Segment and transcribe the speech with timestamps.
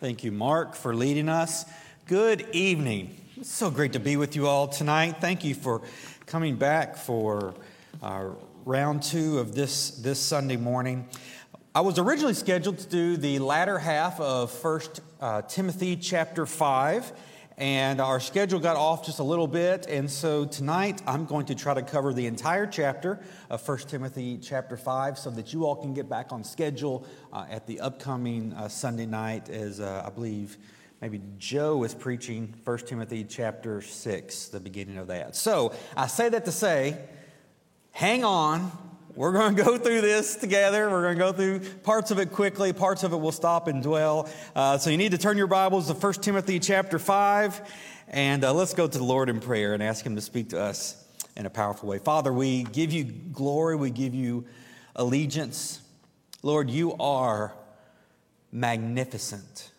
[0.00, 1.64] Thank you, Mark, for leading us.
[2.06, 3.16] Good evening.
[3.36, 5.16] It's so great to be with you all tonight.
[5.20, 5.82] Thank you for
[6.24, 7.52] coming back for
[8.00, 11.08] our round two of this, this Sunday morning.
[11.74, 17.12] I was originally scheduled to do the latter half of First uh, Timothy chapter 5,
[17.58, 19.86] and our schedule got off just a little bit.
[19.88, 23.20] And so tonight I'm going to try to cover the entire chapter
[23.50, 27.46] of 1 Timothy chapter 5 so that you all can get back on schedule uh,
[27.50, 30.56] at the upcoming uh, Sunday night, as uh, I believe
[31.00, 35.34] maybe Joe is preaching 1 Timothy chapter 6, the beginning of that.
[35.34, 36.96] So I say that to say,
[37.90, 38.70] hang on.
[39.18, 40.88] We're going to go through this together.
[40.88, 42.72] We're going to go through parts of it quickly.
[42.72, 44.28] Parts of it we'll stop and dwell.
[44.54, 47.68] Uh, so you need to turn your Bibles to 1 Timothy chapter 5.
[48.06, 50.60] And uh, let's go to the Lord in prayer and ask Him to speak to
[50.60, 51.04] us
[51.36, 51.98] in a powerful way.
[51.98, 53.74] Father, we give you glory.
[53.74, 54.44] We give you
[54.94, 55.80] allegiance.
[56.44, 57.56] Lord, you are
[58.52, 59.72] magnificent.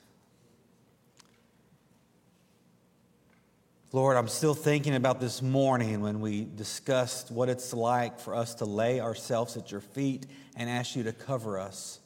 [3.91, 8.53] Lord, I'm still thinking about this morning when we discussed what it's like for us
[8.55, 11.99] to lay ourselves at your feet and ask you to cover us.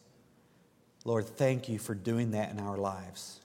[1.04, 3.42] Lord, thank you for doing that in our lives.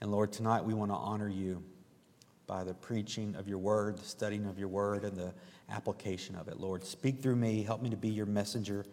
[0.00, 1.62] And Lord, tonight we want to honor you
[2.46, 5.34] by the preaching of your word, the studying of your word, and the
[5.68, 6.58] application of it.
[6.58, 7.62] Lord, speak through me.
[7.62, 8.86] Help me to be your messenger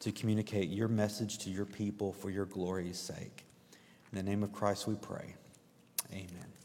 [0.00, 3.44] to communicate your message to your people for your glory's sake.
[4.10, 5.36] In the name of Christ we pray.
[6.12, 6.61] Amen.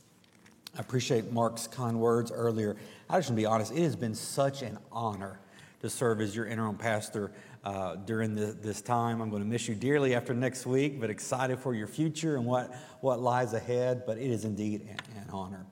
[0.76, 2.76] I appreciate Mark's kind words earlier.
[3.10, 5.40] I just want to be honest, it has been such an honor
[5.82, 7.32] to serve as your interim pastor
[7.64, 9.22] uh, during the, this time.
[9.22, 12.46] I'm going to miss you dearly after next week, but excited for your future and
[12.46, 14.04] what, what lies ahead.
[14.06, 15.66] But it is indeed an, an honor.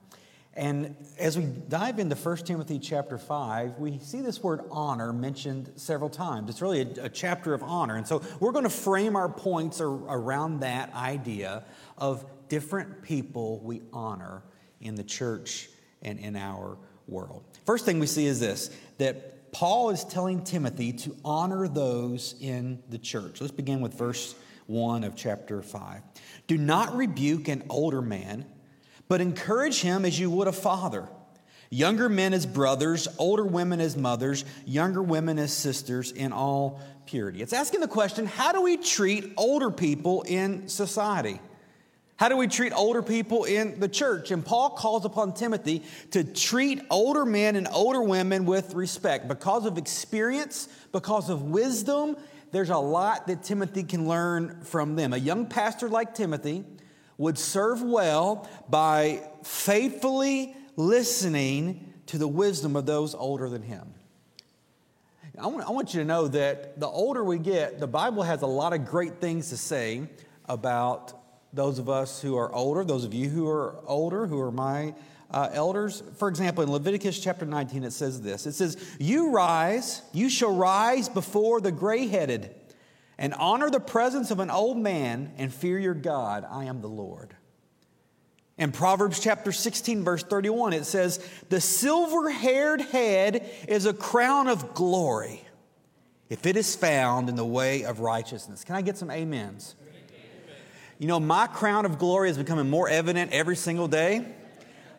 [0.54, 5.70] And as we dive into 1 Timothy chapter 5, we see this word honor mentioned
[5.76, 6.48] several times.
[6.48, 7.96] It's really a, a chapter of honor.
[7.96, 11.64] And so we're going to frame our points ar- around that idea
[11.98, 14.42] of different people we honor
[14.80, 15.68] in the church
[16.02, 17.44] and in our world.
[17.64, 22.82] First thing we see is this that Paul is telling Timothy to honor those in
[22.90, 23.40] the church.
[23.40, 24.34] Let's begin with verse
[24.66, 26.02] 1 of chapter 5.
[26.46, 28.44] Do not rebuke an older man,
[29.08, 31.08] but encourage him as you would a father.
[31.70, 37.42] Younger men as brothers, older women as mothers, younger women as sisters in all purity.
[37.42, 41.40] It's asking the question how do we treat older people in society?
[42.16, 44.30] How do we treat older people in the church?
[44.30, 45.82] And Paul calls upon Timothy
[46.12, 52.16] to treat older men and older women with respect because of experience, because of wisdom.
[52.52, 55.12] There's a lot that Timothy can learn from them.
[55.12, 56.64] A young pastor like Timothy
[57.18, 63.92] would serve well by faithfully listening to the wisdom of those older than him.
[65.38, 68.40] I want, I want you to know that the older we get, the Bible has
[68.40, 70.08] a lot of great things to say
[70.46, 71.12] about
[71.52, 74.94] those of us who are older, those of you who are older, who are my
[75.30, 76.02] uh, elders.
[76.16, 80.54] For example, in Leviticus chapter 19, it says this It says, You rise, you shall
[80.54, 82.54] rise before the gray headed,
[83.18, 86.46] and honor the presence of an old man, and fear your God.
[86.48, 87.34] I am the Lord.
[88.58, 91.18] In Proverbs chapter 16, verse 31, it says,
[91.50, 95.42] The silver haired head is a crown of glory
[96.30, 98.64] if it is found in the way of righteousness.
[98.64, 99.74] Can I get some amens?
[100.98, 104.24] You know, my crown of glory is becoming more evident every single day.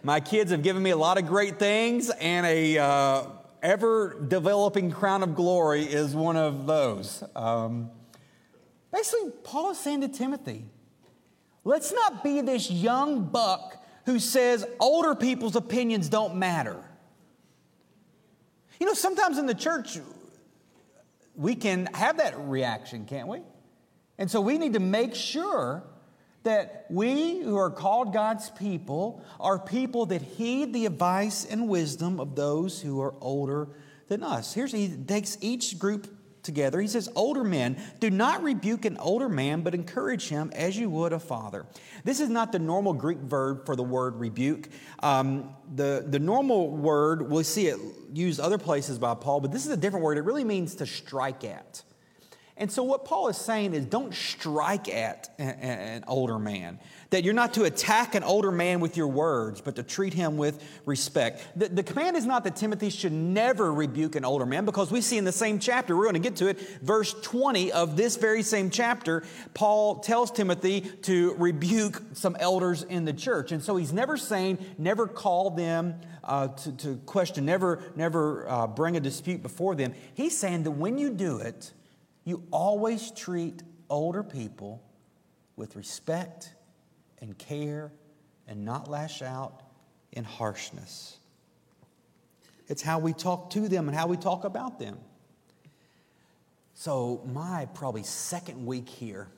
[0.03, 3.23] My kids have given me a lot of great things, and a uh,
[3.63, 7.23] ever developing crown of glory is one of those.
[7.35, 7.89] Um,
[8.93, 10.65] basically, Paul is saying to Timothy,
[11.63, 16.77] let's not be this young buck who says older people's opinions don't matter.
[18.79, 19.97] You know, sometimes in the church,
[21.35, 23.41] we can have that reaction, can't we?
[24.17, 25.83] And so we need to make sure
[26.43, 32.19] that we who are called God's people are people that heed the advice and wisdom
[32.19, 33.67] of those who are older
[34.07, 34.53] than us.
[34.53, 36.07] Here's he takes each group
[36.47, 36.79] together.
[36.79, 40.89] He says, Older men, do not rebuke an older man, but encourage him as you
[40.89, 41.65] would a father.
[42.03, 44.69] This is not the normal Greek verb for the word rebuke.
[45.03, 47.79] Um, the, the normal word, we'll see it
[48.13, 50.17] used other places by Paul, but this is a different word.
[50.17, 51.83] It really means to strike at.
[52.59, 56.79] And so, what Paul is saying is don't strike at an older man.
[57.11, 60.37] That you're not to attack an older man with your words, but to treat him
[60.37, 61.45] with respect.
[61.55, 65.01] The, the, command is not that Timothy should never rebuke an older man, because we
[65.01, 68.15] see in the same chapter, we're going to get to it, verse 20 of this
[68.15, 69.23] very same chapter,
[69.53, 73.51] Paul tells Timothy to rebuke some elders in the church.
[73.51, 78.67] And so, he's never saying, never call them uh, to, to, question, never, never uh,
[78.67, 79.93] bring a dispute before them.
[80.15, 81.71] He's saying that when you do it,
[82.27, 84.83] you always treat older people
[85.55, 86.53] with respect
[87.21, 87.89] and care
[88.49, 89.63] and not lash out
[90.11, 91.19] in harshness.
[92.67, 94.97] It's how we talk to them and how we talk about them.
[96.73, 99.29] So, my probably second week here,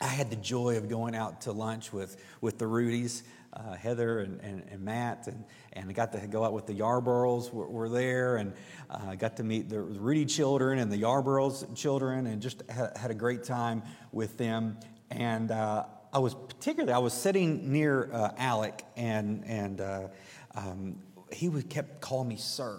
[0.00, 4.20] I had the joy of going out to lunch with, with the Rudies, uh, Heather
[4.20, 7.68] and, and, and, Matt, and, and I got to go out with the Yarboroughs were,
[7.68, 8.52] were there, and
[8.90, 12.96] I uh, got to meet the Rudy children and the Yarboroughs children, and just had,
[12.96, 14.78] had a great time with them.
[15.10, 20.08] And uh, I was particularly, I was sitting near uh, Alec, and, and uh,
[20.54, 20.96] um,
[21.32, 22.78] he would, kept calling me sir.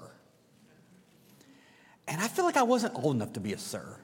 [2.07, 3.97] And I feel like I wasn't old enough to be a sir.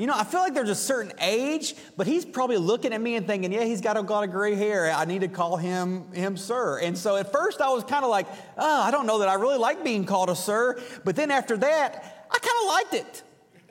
[0.00, 3.16] You know, I feel like there's a certain age, but he's probably looking at me
[3.16, 4.90] and thinking, yeah, he's got a lot of gray hair.
[4.90, 6.78] I need to call him him sir.
[6.78, 8.26] And so at first I was kind of like,
[8.56, 10.80] oh, I don't know that I really like being called a sir.
[11.04, 13.22] But then after that, I kind of liked it.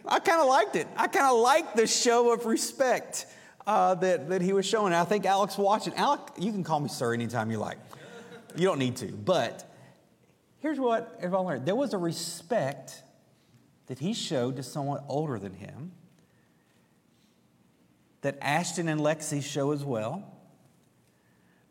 [0.05, 0.85] I kind of liked it.
[0.95, 3.25] I kind of liked the show of respect
[3.65, 4.93] uh, that, that he was showing.
[4.93, 5.95] I think Alec's watching.
[5.95, 7.79] Alec, you can call me sir anytime you like.
[8.55, 9.07] You don't need to.
[9.07, 9.67] But
[10.59, 13.01] here's what I learned there was a respect
[13.87, 15.93] that he showed to someone older than him
[18.21, 20.39] that Ashton and Lexi show as well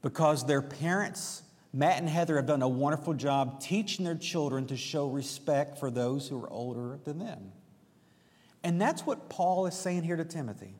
[0.02, 1.42] because their parents,
[1.72, 5.90] Matt and Heather, have done a wonderful job teaching their children to show respect for
[5.90, 7.52] those who are older than them.
[8.64, 10.74] And that's what Paul is saying here to Timothy.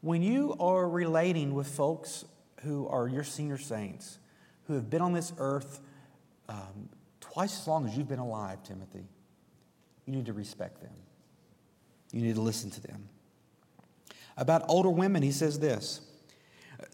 [0.00, 2.24] When you are relating with folks
[2.62, 4.18] who are your senior saints,
[4.64, 5.80] who have been on this earth
[6.48, 6.88] um,
[7.20, 9.04] twice as long as you've been alive, Timothy,
[10.06, 10.92] you need to respect them.
[12.12, 13.08] You need to listen to them.
[14.36, 16.00] About older women, he says this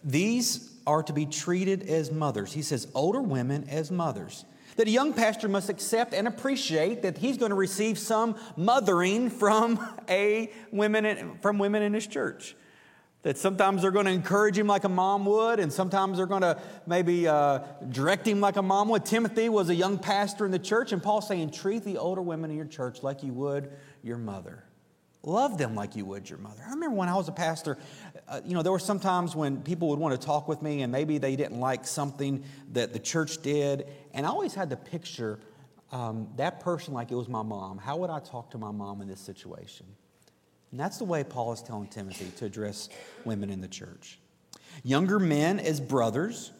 [0.04, 2.52] These are to be treated as mothers.
[2.52, 4.44] He says, older women as mothers.
[4.76, 9.28] That a young pastor must accept and appreciate that he's going to receive some mothering
[9.28, 12.56] from a women from women in his church.
[13.22, 16.42] That sometimes they're going to encourage him like a mom would, and sometimes they're going
[16.42, 17.58] to maybe uh,
[17.90, 19.04] direct him like a mom would.
[19.04, 22.50] Timothy was a young pastor in the church, and Paul's saying, treat the older women
[22.50, 23.72] in your church like you would
[24.04, 24.62] your mother.
[25.24, 26.62] Love them like you would your mother.
[26.64, 27.76] I remember when I was a pastor,
[28.28, 30.82] uh, you know, there were some times when people would want to talk with me,
[30.82, 34.76] and maybe they didn't like something that the church did, and I always had to
[34.76, 35.40] picture
[35.90, 37.78] um, that person like it was my mom.
[37.78, 39.86] How would I talk to my mom in this situation?
[40.70, 42.88] And that's the way Paul is telling Timothy to address
[43.24, 44.18] women in the church.
[44.84, 46.52] Younger men as brothers,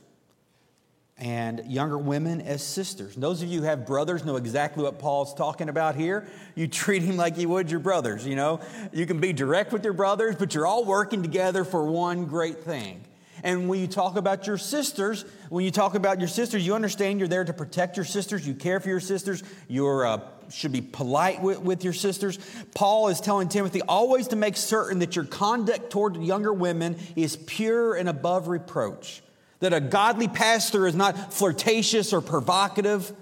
[1.18, 3.14] and younger women as sisters.
[3.14, 6.26] And those of you who have brothers know exactly what Paul's talking about here.
[6.54, 8.60] You treat him like you would your brothers, you know.
[8.92, 12.62] You can be direct with your brothers, but you're all working together for one great
[12.62, 13.04] thing.
[13.42, 17.18] And when you talk about your sisters, when you talk about your sisters, you understand
[17.18, 20.20] you're there to protect your sisters, you care for your sisters, you uh,
[20.50, 22.38] should be polite with, with your sisters.
[22.74, 27.36] Paul is telling Timothy always to make certain that your conduct toward younger women is
[27.36, 29.22] pure and above reproach,
[29.60, 33.12] that a godly pastor is not flirtatious or provocative.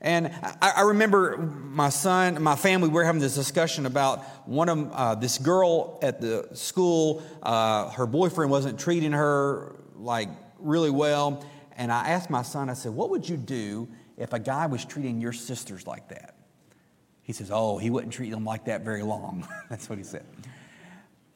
[0.00, 0.28] And
[0.60, 4.92] I, I remember my son, my family, we were having this discussion about one of
[4.92, 7.22] uh, this girl at the school.
[7.42, 10.28] Uh, her boyfriend wasn't treating her like
[10.58, 11.44] really well.
[11.76, 14.84] And I asked my son, I said, What would you do if a guy was
[14.84, 16.36] treating your sisters like that?
[17.22, 19.48] He says, Oh, he wouldn't treat them like that very long.
[19.70, 20.24] That's what he said.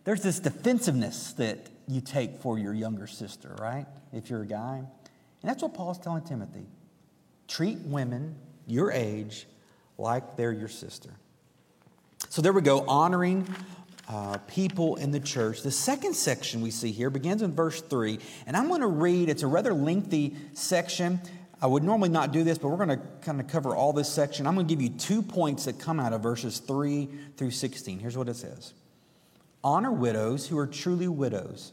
[0.04, 3.86] There's this defensiveness that you take for your younger sister, right?
[4.12, 4.76] If you're a guy.
[5.42, 6.66] And that's what Paul's telling Timothy.
[7.48, 8.36] Treat women
[8.66, 9.46] your age
[9.96, 11.10] like they're your sister.
[12.28, 13.48] So there we go, honoring
[14.08, 15.62] uh, people in the church.
[15.62, 19.28] The second section we see here begins in verse 3, and I'm going to read,
[19.28, 21.20] it's a rather lengthy section.
[21.60, 24.08] I would normally not do this, but we're going to kind of cover all this
[24.08, 24.46] section.
[24.46, 27.98] I'm going to give you two points that come out of verses 3 through 16.
[27.98, 28.74] Here's what it says
[29.64, 31.72] Honor widows who are truly widows.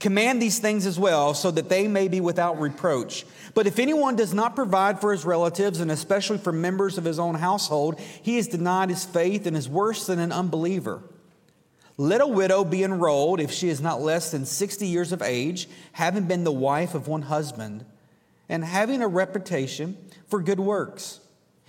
[0.00, 3.24] Command these things as well, so that they may be without reproach.
[3.54, 7.18] But if anyone does not provide for his relatives, and especially for members of his
[7.18, 11.02] own household, he has denied his faith and is worse than an unbeliever.
[11.96, 15.68] Let a widow be enrolled if she is not less than 60 years of age,
[15.92, 17.84] having been the wife of one husband,
[18.48, 19.96] and having a reputation
[20.26, 21.20] for good works.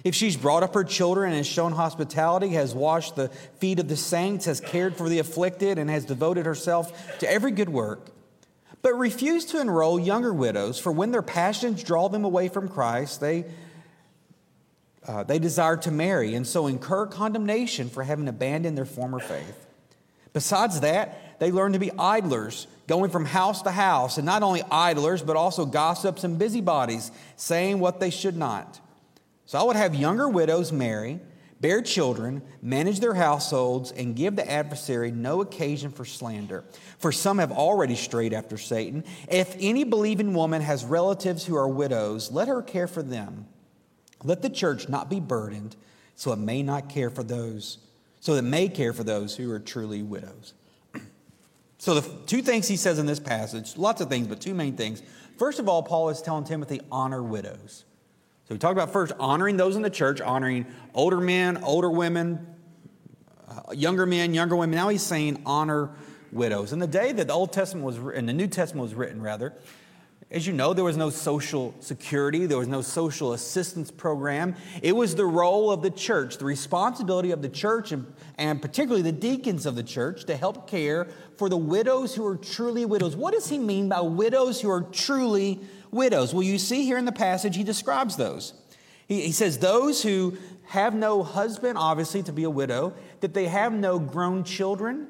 [0.04, 3.30] If she's brought up her children and has shown hospitality, has washed the
[3.60, 7.52] feet of the saints, has cared for the afflicted, and has devoted herself to every
[7.52, 8.10] good work,
[8.86, 13.20] but refuse to enroll younger widows, for when their passions draw them away from Christ,
[13.20, 13.46] they
[15.08, 19.66] uh, they desire to marry and so incur condemnation for having abandoned their former faith.
[20.34, 24.62] Besides that, they learn to be idlers, going from house to house, and not only
[24.70, 28.80] idlers, but also gossips and busybodies, saying what they should not.
[29.48, 31.20] So I would have younger widows marry,
[31.62, 36.64] bear children, manage their households, and give the adversary no occasion for slander.
[37.00, 39.04] For some have already strayed after Satan.
[39.30, 43.48] If any believing woman has relatives who are widows, let her care for them
[44.26, 45.76] let the church not be burdened
[46.16, 47.78] so it may not care for those,
[48.20, 50.54] so it may care for those who are truly widows.
[51.78, 54.76] So, the two things he says in this passage, lots of things, but two main
[54.76, 55.04] things.
[55.38, 57.84] First of all, Paul is telling Timothy, honor widows.
[58.48, 62.46] So, we talked about first honoring those in the church, honoring older men, older women,
[63.50, 64.76] uh, younger men, younger women.
[64.76, 65.90] Now he's saying honor
[66.32, 66.72] widows.
[66.72, 69.54] In the day that the Old Testament was, and the New Testament was written, rather,
[70.30, 74.56] as you know, there was no social security, there was no social assistance program.
[74.82, 79.02] It was the role of the church, the responsibility of the church, and, and, particularly
[79.02, 83.16] the deacons of the church, to help care for the widows who are truly widows.
[83.16, 85.62] What does he mean by widows who are truly
[85.96, 86.34] widows?
[86.34, 88.54] Well, you see here in the passage, he describes those.
[89.08, 90.38] He, he says, Those who
[90.68, 95.08] have no husband, obviously, to be a widow, that they have no grown children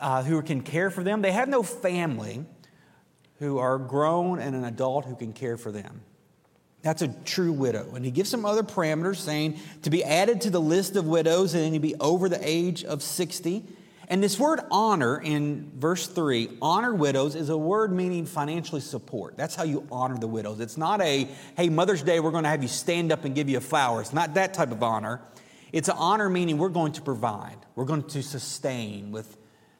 [0.00, 2.44] uh, who can care for them, they have no family
[3.38, 6.02] who are grown and an adult who can care for them.
[6.82, 7.92] That's a true widow.
[7.94, 11.54] And he gives some other parameters saying to be added to the list of widows
[11.54, 13.64] and to be over the age of 60.
[14.10, 19.36] And this word honor in verse 3, honor widows, is a word meaning financially support.
[19.36, 20.60] That's how you honor the widows.
[20.60, 23.50] It's not a, hey, Mother's Day, we're going to have you stand up and give
[23.50, 24.00] you a flower.
[24.00, 25.20] It's not that type of honor.
[25.72, 29.36] It's an honor meaning we're going to provide, we're going to sustain with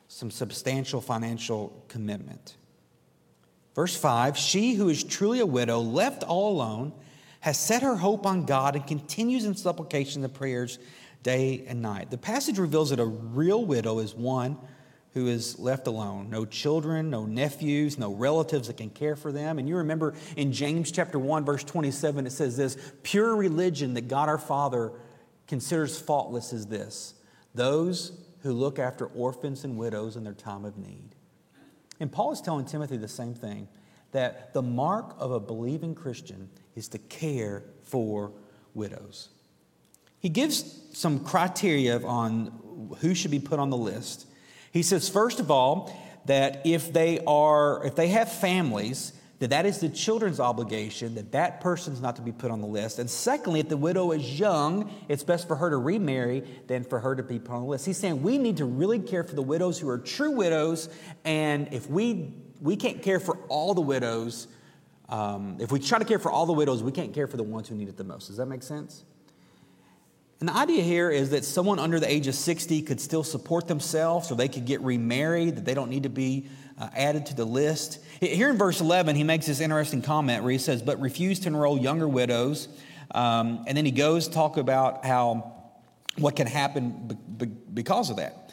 [0.08, 2.56] some substantial financial commitment.
[3.74, 6.92] Verse 5 She who is truly a widow, left all alone,
[7.40, 10.78] has set her hope on God and continues in supplication and prayers
[11.22, 12.10] day and night.
[12.10, 14.58] The passage reveals that a real widow is one
[15.14, 16.30] who is left alone.
[16.30, 19.58] No children, no nephews, no relatives that can care for them.
[19.58, 24.08] And you remember in James chapter 1, verse 27, it says this pure religion that
[24.08, 24.92] God our Father
[25.46, 27.14] considers faultless is this
[27.54, 31.14] those who look after orphans and widows in their time of need.
[31.98, 33.66] And Paul is telling Timothy the same thing
[34.12, 38.32] that the mark of a believing Christian is to care for
[38.74, 39.30] widows.
[40.20, 44.26] He gives some criteria on who should be put on the list.
[44.72, 45.92] He says, first of all,
[46.26, 51.32] that if they are, if they have families, that that is the children's obligation, that
[51.32, 52.98] that person's not to be put on the list.
[52.98, 56.98] And secondly, if the widow is young, it's best for her to remarry than for
[56.98, 57.86] her to be put on the list.
[57.86, 60.88] He's saying we need to really care for the widows who are true widows,
[61.24, 64.48] and if we we can't care for all the widows,
[65.08, 67.44] um, if we try to care for all the widows, we can't care for the
[67.44, 68.26] ones who need it the most.
[68.26, 69.04] Does that make sense?
[70.40, 73.66] And the idea here is that someone under the age of 60 could still support
[73.66, 77.34] themselves, or they could get remarried, that they don't need to be uh, added to
[77.34, 77.98] the list.
[78.20, 81.48] Here in verse 11, he makes this interesting comment where he says, But refuse to
[81.48, 82.68] enroll younger widows.
[83.10, 85.54] Um, and then he goes talk about how
[86.18, 88.52] what can happen be- be- because of that.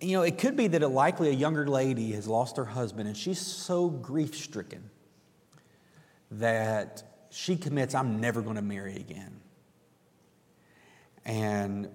[0.00, 3.06] You know, it could be that a, likely a younger lady has lost her husband
[3.06, 4.88] and she's so grief stricken
[6.32, 9.40] that she commits, I'm never going to marry again.
[11.24, 11.88] And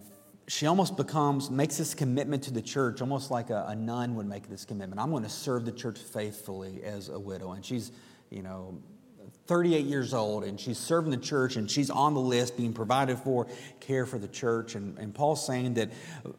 [0.47, 4.27] she almost becomes, makes this commitment to the church, almost like a, a nun would
[4.27, 5.01] make this commitment.
[5.01, 7.53] I'm going to serve the church faithfully as a widow.
[7.53, 7.91] And she's,
[8.29, 8.77] you know,
[9.47, 13.17] 38 years old and she's serving the church and she's on the list being provided
[13.19, 13.47] for
[13.79, 15.91] care for the church and, and paul's saying that,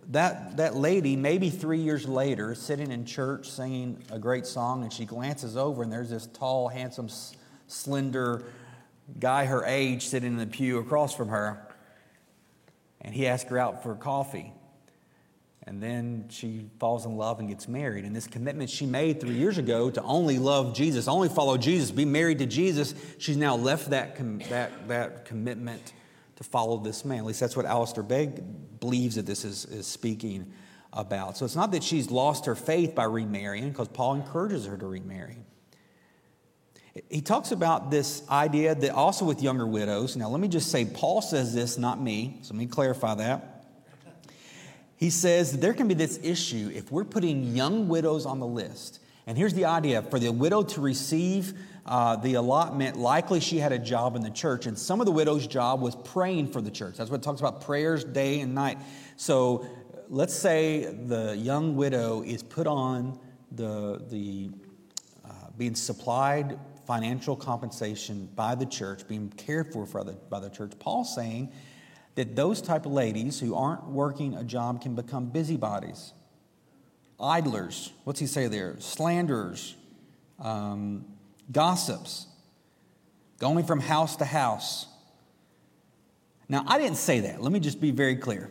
[0.08, 4.92] that that lady maybe three years later sitting in church singing a great song and
[4.92, 7.08] she glances over and there's this tall handsome
[7.68, 8.42] slender
[9.20, 11.65] guy her age sitting in the pew across from her
[13.00, 14.52] and he asks her out for coffee.
[15.68, 18.04] And then she falls in love and gets married.
[18.04, 21.90] And this commitment she made three years ago to only love Jesus, only follow Jesus,
[21.90, 25.92] be married to Jesus, she's now left that, com- that, that commitment
[26.36, 27.18] to follow this man.
[27.18, 30.52] At least that's what Alistair Begg believes that this is, is speaking
[30.92, 31.36] about.
[31.36, 34.86] So it's not that she's lost her faith by remarrying, because Paul encourages her to
[34.86, 35.38] remarry.
[37.10, 40.16] He talks about this idea that also with younger widows.
[40.16, 43.64] Now, let me just say, Paul says this, not me, so let me clarify that.
[44.96, 49.00] He says there can be this issue if we're putting young widows on the list.
[49.26, 51.52] And here's the idea for the widow to receive
[51.84, 54.66] uh, the allotment, likely she had a job in the church.
[54.66, 56.96] And some of the widow's job was praying for the church.
[56.96, 58.78] That's what it talks about prayers day and night.
[59.16, 59.66] So
[60.08, 63.18] let's say the young widow is put on
[63.52, 64.50] the, the
[65.24, 69.86] uh, being supplied financial compensation by the church, being cared for
[70.30, 71.52] by the church, Paul's saying
[72.14, 76.12] that those type of ladies who aren't working a job can become busybodies,
[77.20, 77.92] idlers.
[78.04, 78.76] What's he say there?
[78.78, 79.74] Slanderers,
[80.38, 81.04] um,
[81.52, 82.26] gossips,
[83.38, 84.86] going from house to house.
[86.48, 87.42] Now, I didn't say that.
[87.42, 88.50] Let me just be very clear.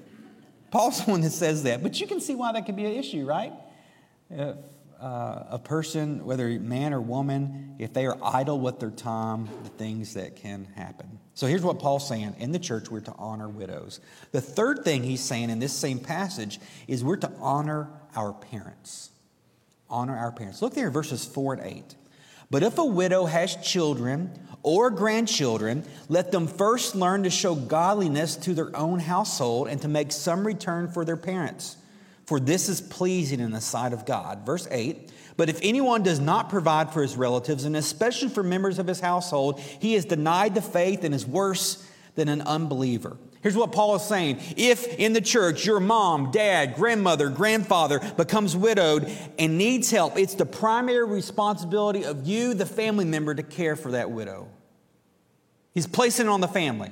[0.72, 2.94] Paul's the one that says that, but you can see why that could be an
[2.94, 3.54] issue, right?
[4.30, 4.58] If
[5.06, 9.70] uh, a person, whether man or woman, if they are idle with their time, the
[9.70, 11.20] things that can happen.
[11.36, 14.00] So here's what Paul's saying in the church we're to honor widows.
[14.32, 19.12] The third thing he's saying in this same passage is we're to honor our parents.
[19.92, 20.64] Honor our parents.
[20.64, 21.96] Look there, in verses 4 and 8.
[22.50, 24.32] But if a widow has children
[24.64, 29.88] or grandchildren, let them first learn to show godliness to their own household and to
[29.88, 31.78] make some return for their parents
[32.26, 34.46] for this is pleasing in the sight of God.
[34.46, 38.80] Verse 8 But if anyone does not provide for his relatives, and especially for members
[38.80, 43.18] of his household, he has denied the faith and is worse than an unbeliever.
[43.42, 44.40] Here's what Paul is saying.
[44.58, 50.34] If in the church your mom, dad, grandmother, grandfather becomes widowed and needs help, it's
[50.34, 54.48] the primary responsibility of you, the family member, to care for that widow.
[55.76, 56.90] He's placing it on the family.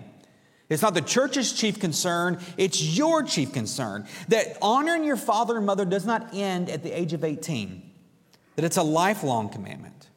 [0.73, 4.07] It's not the church's chief concern, it's your chief concern.
[4.29, 7.91] That honoring your father and mother does not end at the age of 18,
[8.55, 10.09] that it's a lifelong commandment.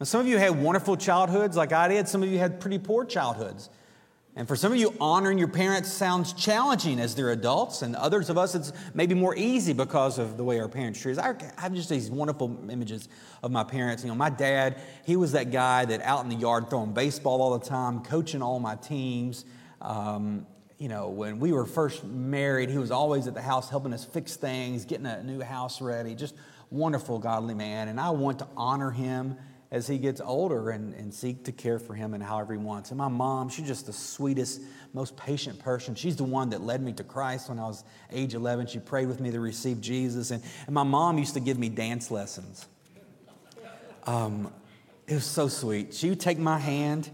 [0.00, 2.78] Now, some of you had wonderful childhoods like I did, some of you had pretty
[2.78, 3.68] poor childhoods.
[4.40, 8.30] And for some of you, honoring your parents sounds challenging as they're adults, and others
[8.30, 11.22] of us, it's maybe more easy because of the way our parents treat us.
[11.22, 13.10] I have just these wonderful images
[13.42, 14.02] of my parents.
[14.02, 17.42] You know, my dad, he was that guy that out in the yard throwing baseball
[17.42, 19.44] all the time, coaching all my teams.
[19.82, 20.46] Um,
[20.78, 24.06] you know, when we were first married, he was always at the house helping us
[24.06, 26.14] fix things, getting a new house ready.
[26.14, 26.34] Just
[26.70, 27.88] wonderful, godly man.
[27.88, 29.36] And I want to honor him
[29.72, 32.90] as he gets older and, and seek to care for him and however he wants.
[32.90, 34.60] And my mom, she's just the sweetest,
[34.92, 35.94] most patient person.
[35.94, 38.66] She's the one that led me to Christ when I was age 11.
[38.66, 40.32] She prayed with me to receive Jesus.
[40.32, 42.66] And, and my mom used to give me dance lessons.
[44.06, 44.52] Um,
[45.06, 45.94] it was so sweet.
[45.94, 47.08] She would take my hand,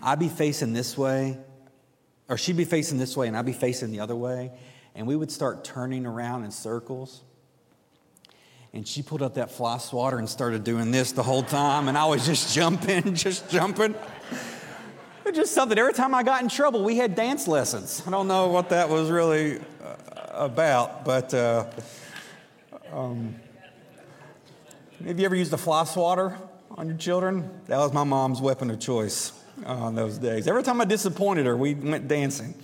[0.00, 1.38] I'd be facing this way,
[2.28, 4.52] or she'd be facing this way, and I'd be facing the other way.
[4.94, 7.22] And we would start turning around in circles
[8.72, 11.96] and she pulled up that fly swatter and started doing this the whole time, and
[11.96, 13.94] I was just jumping, just jumping.
[15.34, 15.78] Just something.
[15.78, 18.02] Every time I got in trouble, we had dance lessons.
[18.06, 19.94] I don't know what that was really uh,
[20.32, 21.66] about, but uh,
[22.90, 23.34] um,
[25.06, 26.36] have you ever used a fly swatter
[26.70, 27.50] on your children?
[27.66, 29.32] That was my mom's weapon of choice
[29.66, 30.48] on those days.
[30.48, 32.54] Every time I disappointed her, we went dancing.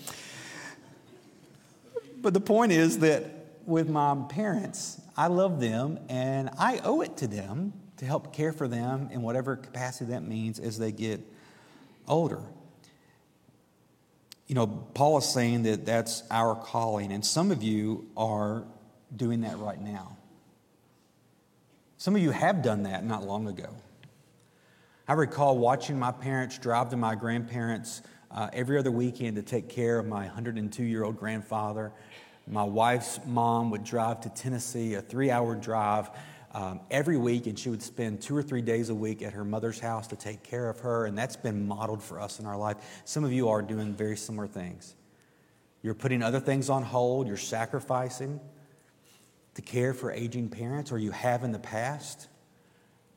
[2.23, 7.16] But the point is that with my parents, I love them and I owe it
[7.18, 11.20] to them to help care for them in whatever capacity that means as they get
[12.09, 12.42] older.
[14.46, 18.64] You know, Paul is saying that that's our calling, and some of you are
[19.16, 20.16] doing that right now.
[21.96, 23.70] Some of you have done that not long ago.
[25.09, 29.68] I recall watching my parents drive to my grandparents uh, every other weekend to take
[29.68, 31.92] care of my 102 year old grandfather
[32.46, 36.11] my wife's mom would drive to Tennessee, a three hour drive
[36.52, 39.44] um, every week, and she would spend two or three days a week at her
[39.44, 42.57] mother's house to take care of her, and that's been modeled for us in our
[42.57, 42.76] life.
[43.04, 44.94] Some of you are doing very similar things.
[45.83, 48.40] You're putting other things on hold, you're sacrificing
[49.54, 52.28] to care for aging parents, or you have in the past.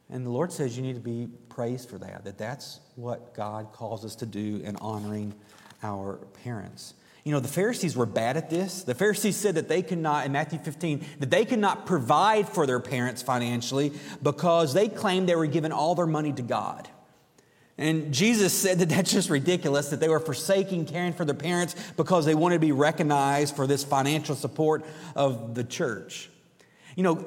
[0.09, 3.71] And the Lord says you need to be praised for that, that that's what God
[3.71, 5.35] calls us to do in honoring
[5.83, 6.93] our parents.
[7.27, 8.83] You know, the Pharisees were bad at this.
[8.83, 12.47] The Pharisees said that they could not, in Matthew 15, that they could not provide
[12.47, 13.91] for their parents financially
[14.23, 16.87] because they claimed they were giving all their money to God.
[17.77, 21.75] And Jesus said that that's just ridiculous, that they were forsaking caring for their parents
[21.97, 26.29] because they wanted to be recognized for this financial support of the church.
[26.95, 27.25] You know,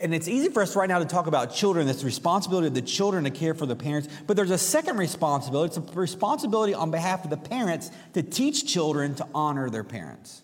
[0.00, 2.74] and it's easy for us right now to talk about children, it's the responsibility of
[2.74, 4.08] the children to care for the parents.
[4.26, 5.76] But there's a second responsibility.
[5.76, 10.42] It's a responsibility on behalf of the parents to teach children to honor their parents.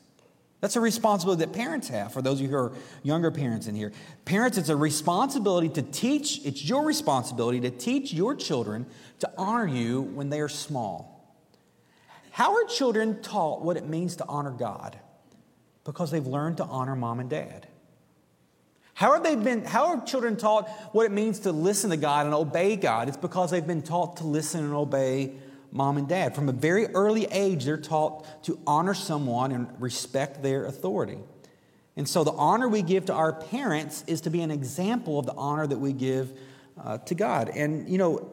[0.61, 3.75] That's a responsibility that parents have for those of you who are younger parents in
[3.75, 3.93] here.
[4.25, 8.87] Parents, it's a responsibility to teach, it's your responsibility to teach your children
[9.21, 11.14] to honor you when they are small.
[12.31, 14.99] How are children taught what it means to honor God?
[15.85, 17.69] Because they've learned to honor mom and dad.
[18.94, 22.26] How are they been how are children taught what it means to listen to God
[22.26, 23.09] and obey God?
[23.09, 25.35] It's because they've been taught to listen and obey
[25.72, 26.35] mom and dad.
[26.35, 31.18] From a very early age, they're taught to honor someone and respect their authority.
[31.96, 35.26] And so the honor we give to our parents is to be an example of
[35.26, 36.33] the honor that we give
[36.83, 37.50] uh, to God.
[37.50, 38.33] And, you know,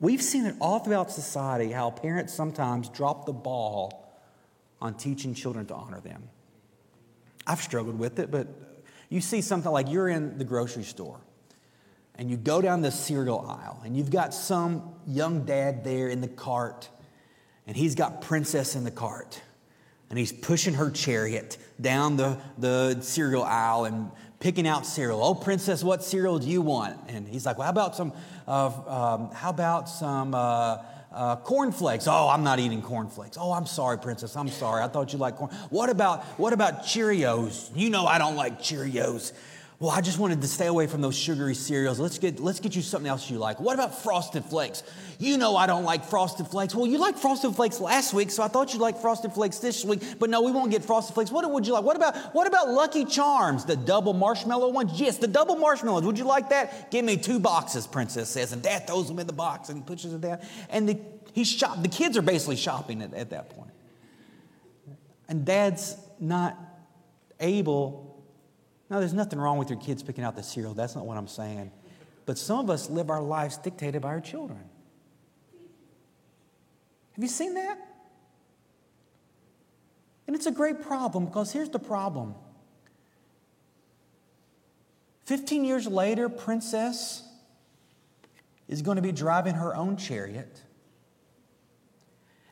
[0.00, 4.12] we've seen it all throughout society how parents sometimes drop the ball
[4.80, 6.28] on teaching children to honor them.
[7.46, 8.46] I've struggled with it, but
[9.14, 11.20] you see something like you're in the grocery store
[12.16, 16.20] and you go down the cereal aisle and you've got some young dad there in
[16.20, 16.88] the cart
[17.68, 19.40] and he's got Princess in the cart
[20.10, 25.22] and he's pushing her chariot down the, the cereal aisle and picking out cereal.
[25.22, 26.98] Oh, princess, what cereal do you want?
[27.06, 28.12] And he's like, well, how about some,
[28.48, 30.78] uh, um, how about some uh,
[31.14, 32.06] uh, cornflakes?
[32.08, 33.36] Oh, I'm not eating cornflakes.
[33.40, 34.36] Oh, I'm sorry, princess.
[34.36, 34.82] I'm sorry.
[34.82, 35.50] I thought you liked corn.
[35.70, 37.70] What about, what about Cheerios?
[37.74, 39.32] You know I don't like Cheerios.
[39.84, 42.00] Well, I just wanted to stay away from those sugary cereals.
[42.00, 43.60] Let's get, let's get you something else you like.
[43.60, 44.82] What about Frosted Flakes?
[45.18, 46.74] You know I don't like Frosted Flakes.
[46.74, 49.84] Well, you liked Frosted Flakes last week, so I thought you'd like Frosted Flakes this
[49.84, 50.00] week.
[50.18, 51.30] But no, we won't get Frosted Flakes.
[51.30, 51.84] What would you like?
[51.84, 54.98] What about, what about Lucky Charms, the double marshmallow ones?
[54.98, 56.04] Yes, the double marshmallows.
[56.04, 56.90] Would you like that?
[56.90, 58.54] Give me two boxes, Princess says.
[58.54, 60.38] And Dad throws them in the box and pushes it down.
[60.70, 60.98] And the,
[61.34, 63.72] he's shop, the kids are basically shopping at, at that point.
[65.28, 66.56] And Dad's not
[67.38, 68.03] able
[68.90, 70.74] now, there's nothing wrong with your kids picking out the cereal.
[70.74, 71.72] That's not what I'm saying.
[72.26, 74.60] But some of us live our lives dictated by our children.
[77.14, 77.78] Have you seen that?
[80.26, 82.34] And it's a great problem because here's the problem
[85.26, 87.22] 15 years later, Princess
[88.68, 90.60] is going to be driving her own chariot.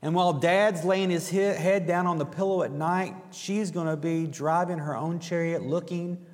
[0.02, 3.96] And while dad's laying his head down on the pillow at night, she's going to
[3.96, 6.26] be driving her own chariot looking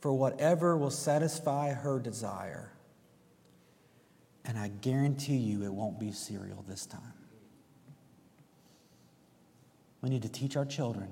[0.00, 2.72] for whatever will satisfy her desire.
[4.44, 7.00] And I guarantee you it won't be cereal this time.
[10.02, 11.08] We need to teach our children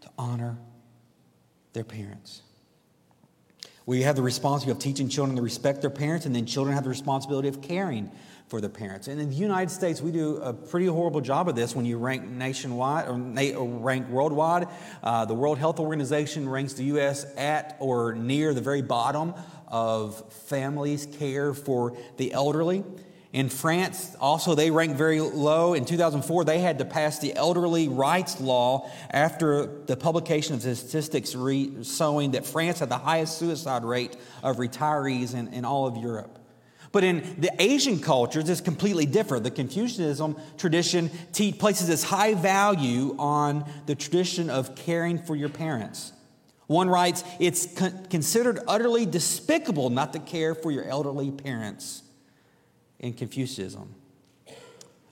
[0.00, 0.56] to honor
[1.74, 2.42] their parents.
[3.84, 6.84] We have the responsibility of teaching children to respect their parents, and then children have
[6.84, 8.10] the responsibility of caring
[8.52, 9.08] for their parents.
[9.08, 11.96] And in the United States, we do a pretty horrible job of this when you
[11.96, 13.14] rank nationwide or,
[13.56, 14.68] or rank worldwide.
[15.02, 17.24] Uh, the World Health Organization ranks the U.S.
[17.38, 19.32] at or near the very bottom
[19.68, 22.84] of families' care for the elderly.
[23.32, 25.72] In France, also, they rank very low.
[25.72, 31.34] In 2004, they had to pass the elderly rights law after the publication of statistics
[31.34, 35.96] re- showing that France had the highest suicide rate of retirees in, in all of
[35.96, 36.38] Europe.
[36.92, 39.44] But in the Asian cultures, it's completely different.
[39.44, 45.48] The Confucianism tradition te- places this high value on the tradition of caring for your
[45.48, 46.12] parents.
[46.66, 52.02] One writes, it's con- considered utterly despicable not to care for your elderly parents
[52.98, 53.94] in Confucianism.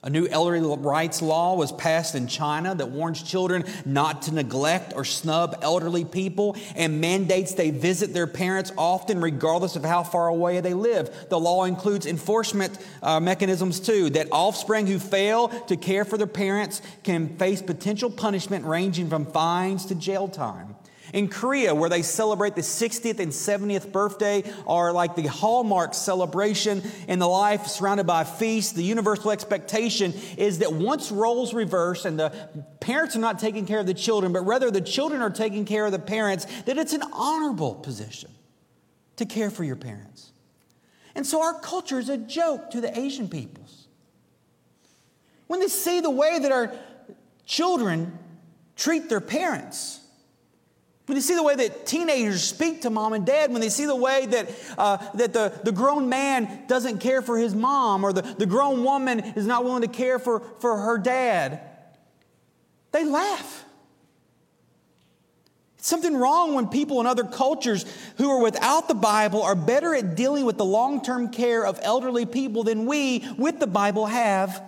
[0.03, 4.93] A new elderly rights law was passed in China that warns children not to neglect
[4.95, 10.27] or snub elderly people and mandates they visit their parents often, regardless of how far
[10.27, 11.29] away they live.
[11.29, 16.25] The law includes enforcement uh, mechanisms too, that offspring who fail to care for their
[16.25, 20.75] parents can face potential punishment ranging from fines to jail time.
[21.13, 26.81] In Korea, where they celebrate the 60th and 70th birthday, are like the hallmark celebration
[27.07, 28.73] in the life surrounded by feasts.
[28.73, 32.29] The universal expectation is that once roles reverse and the
[32.79, 35.85] parents are not taking care of the children, but rather the children are taking care
[35.85, 38.31] of the parents, that it's an honorable position
[39.17, 40.31] to care for your parents.
[41.15, 43.87] And so our culture is a joke to the Asian peoples.
[45.47, 46.73] When they see the way that our
[47.45, 48.17] children
[48.77, 50.00] treat their parents,
[51.11, 53.85] when they see the way that teenagers speak to mom and dad, when they see
[53.85, 58.13] the way that, uh, that the, the grown man doesn't care for his mom or
[58.13, 61.59] the, the grown woman is not willing to care for, for her dad,
[62.93, 63.65] they laugh.
[65.79, 67.83] It's something wrong when people in other cultures
[68.15, 71.77] who are without the Bible are better at dealing with the long term care of
[71.83, 74.63] elderly people than we, with the Bible, have,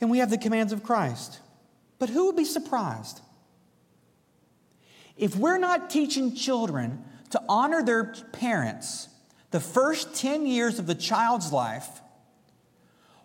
[0.00, 1.38] and we have the commands of Christ.
[2.00, 3.20] But who would be surprised?
[5.16, 9.08] If we're not teaching children to honor their parents
[9.50, 11.88] the first 10 years of the child's life,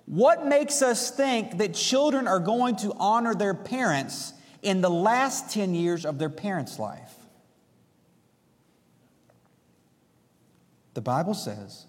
[0.05, 5.51] what makes us think that children are going to honor their parents in the last
[5.53, 7.13] 10 years of their parents' life?
[10.93, 11.85] The Bible says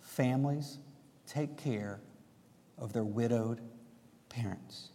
[0.00, 0.78] families
[1.26, 2.00] take care
[2.78, 3.60] of their widowed
[4.28, 4.91] parents.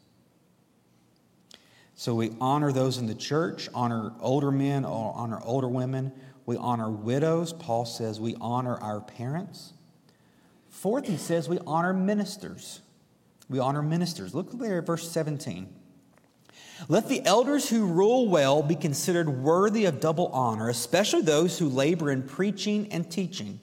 [1.99, 6.13] So we honor those in the church, honor older men, honor older women.
[6.45, 7.53] We honor widows.
[7.53, 9.73] Paul says we honor our parents.
[10.69, 12.81] Fourth, he says we honor ministers.
[13.49, 14.35] We honor ministers.
[14.35, 15.73] Look there at verse 17.
[16.87, 21.67] Let the elders who rule well be considered worthy of double honor, especially those who
[21.67, 23.59] labor in preaching and teaching.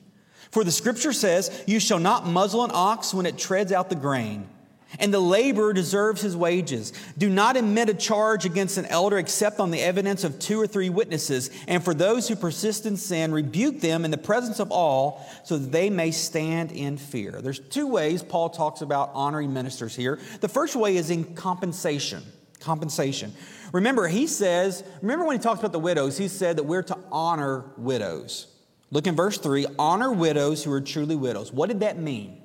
[0.50, 3.94] For the scripture says, You shall not muzzle an ox when it treads out the
[3.94, 4.48] grain
[4.98, 6.92] and the laborer deserves his wages.
[7.16, 10.66] Do not admit a charge against an elder except on the evidence of two or
[10.66, 11.50] three witnesses.
[11.68, 15.58] And for those who persist in sin, rebuke them in the presence of all so
[15.58, 17.40] that they may stand in fear.
[17.40, 20.18] There's two ways Paul talks about honoring ministers here.
[20.40, 22.22] The first way is in compensation.
[22.60, 23.32] Compensation.
[23.72, 26.98] Remember, he says, remember when he talks about the widows, he said that we're to
[27.10, 28.46] honor widows.
[28.90, 31.52] Look in verse 3 honor widows who are truly widows.
[31.52, 32.40] What did that mean?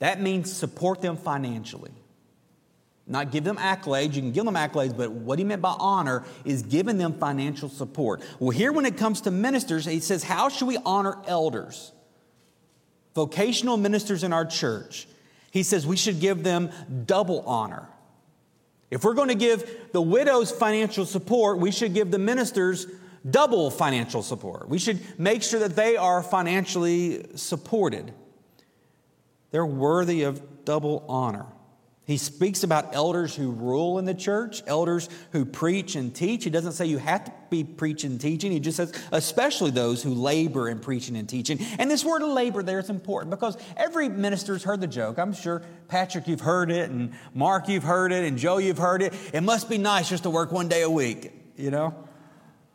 [0.00, 1.92] That means support them financially.
[3.06, 4.14] Not give them accolades.
[4.14, 7.68] You can give them accolades, but what he meant by honor is giving them financial
[7.68, 8.22] support.
[8.38, 11.92] Well, here when it comes to ministers, he says, How should we honor elders?
[13.14, 15.06] Vocational ministers in our church.
[15.50, 16.70] He says we should give them
[17.06, 17.88] double honor.
[18.90, 22.86] If we're going to give the widows financial support, we should give the ministers
[23.28, 24.68] double financial support.
[24.68, 28.12] We should make sure that they are financially supported.
[29.50, 31.46] They're worthy of double honor.
[32.10, 36.42] He speaks about elders who rule in the church, elders who preach and teach.
[36.42, 38.50] He doesn't say you have to be preaching and teaching.
[38.50, 41.60] He just says, especially those who labor in preaching and teaching.
[41.78, 45.20] And this word labor there is important because every minister's heard the joke.
[45.20, 49.02] I'm sure, Patrick, you've heard it, and Mark, you've heard it, and Joe, you've heard
[49.02, 49.14] it.
[49.32, 51.94] It must be nice just to work one day a week, you know?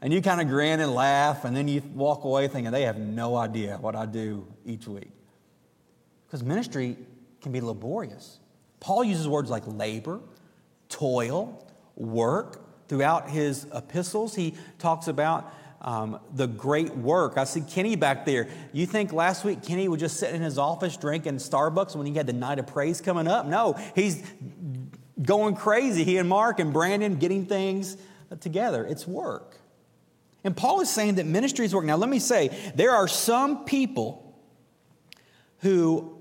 [0.02, 2.98] And you kind of grin and laugh, and then you walk away thinking, they have
[2.98, 5.12] no idea what I do each week.
[6.28, 6.98] Because ministry
[7.42, 8.40] can be laborious.
[8.80, 10.20] Paul uses words like labor,
[10.90, 12.62] toil, work.
[12.88, 17.38] Throughout his epistles, he talks about um, the great work.
[17.38, 18.48] I see Kenny back there.
[18.74, 22.14] You think last week Kenny would just sit in his office drinking Starbucks when he
[22.14, 23.46] had the night of praise coming up?
[23.46, 24.24] No, he's
[25.22, 26.04] going crazy.
[26.04, 27.98] He and Mark and Brandon getting things
[28.40, 28.86] together.
[28.86, 29.58] It's work.
[30.44, 31.86] And Paul is saying that ministry is work.
[31.86, 34.40] Now, let me say, there are some people
[35.60, 36.15] who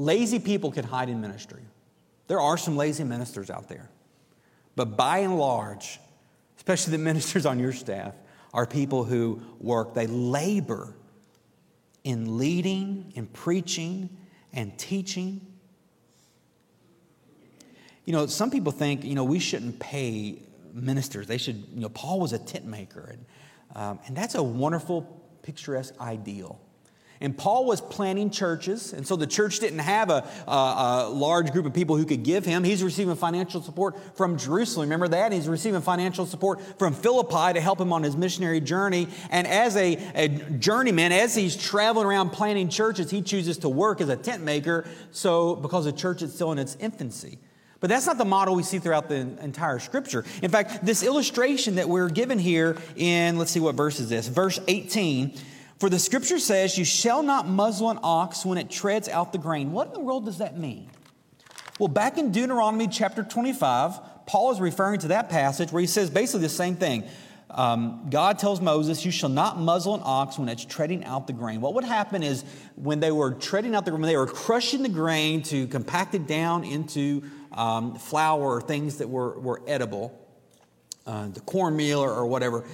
[0.00, 1.60] Lazy people can hide in ministry.
[2.26, 3.90] There are some lazy ministers out there.
[4.74, 6.00] But by and large,
[6.56, 8.14] especially the ministers on your staff,
[8.54, 10.94] are people who work, they labor
[12.02, 14.08] in leading, in preaching,
[14.54, 15.46] and teaching.
[18.06, 20.40] You know, some people think, you know, we shouldn't pay
[20.72, 21.26] ministers.
[21.26, 23.12] They should, you know, Paul was a tent maker.
[23.12, 23.26] And,
[23.76, 25.02] um, and that's a wonderful,
[25.42, 26.58] picturesque ideal.
[27.22, 31.52] And Paul was planting churches, and so the church didn't have a, a, a, large
[31.52, 32.64] group of people who could give him.
[32.64, 34.86] He's receiving financial support from Jerusalem.
[34.86, 35.30] Remember that?
[35.30, 39.06] He's receiving financial support from Philippi to help him on his missionary journey.
[39.30, 44.00] And as a, a journeyman, as he's traveling around planting churches, he chooses to work
[44.00, 47.38] as a tent maker, so because the church is still in its infancy.
[47.80, 50.24] But that's not the model we see throughout the entire scripture.
[50.42, 54.26] In fact, this illustration that we're given here in, let's see what verse is this,
[54.26, 55.38] verse 18
[55.80, 59.38] for the scripture says, You shall not muzzle an ox when it treads out the
[59.38, 59.72] grain.
[59.72, 60.90] What in the world does that mean?
[61.78, 66.10] Well, back in Deuteronomy chapter 25, Paul is referring to that passage where he says
[66.10, 67.04] basically the same thing.
[67.48, 71.32] Um, God tells Moses, You shall not muzzle an ox when it's treading out the
[71.32, 71.62] grain.
[71.62, 72.44] What would happen is
[72.76, 76.26] when they were treading out the grain, they were crushing the grain to compact it
[76.26, 80.16] down into um, flour or things that were, were edible,
[81.06, 82.64] uh, the cornmeal or, or whatever.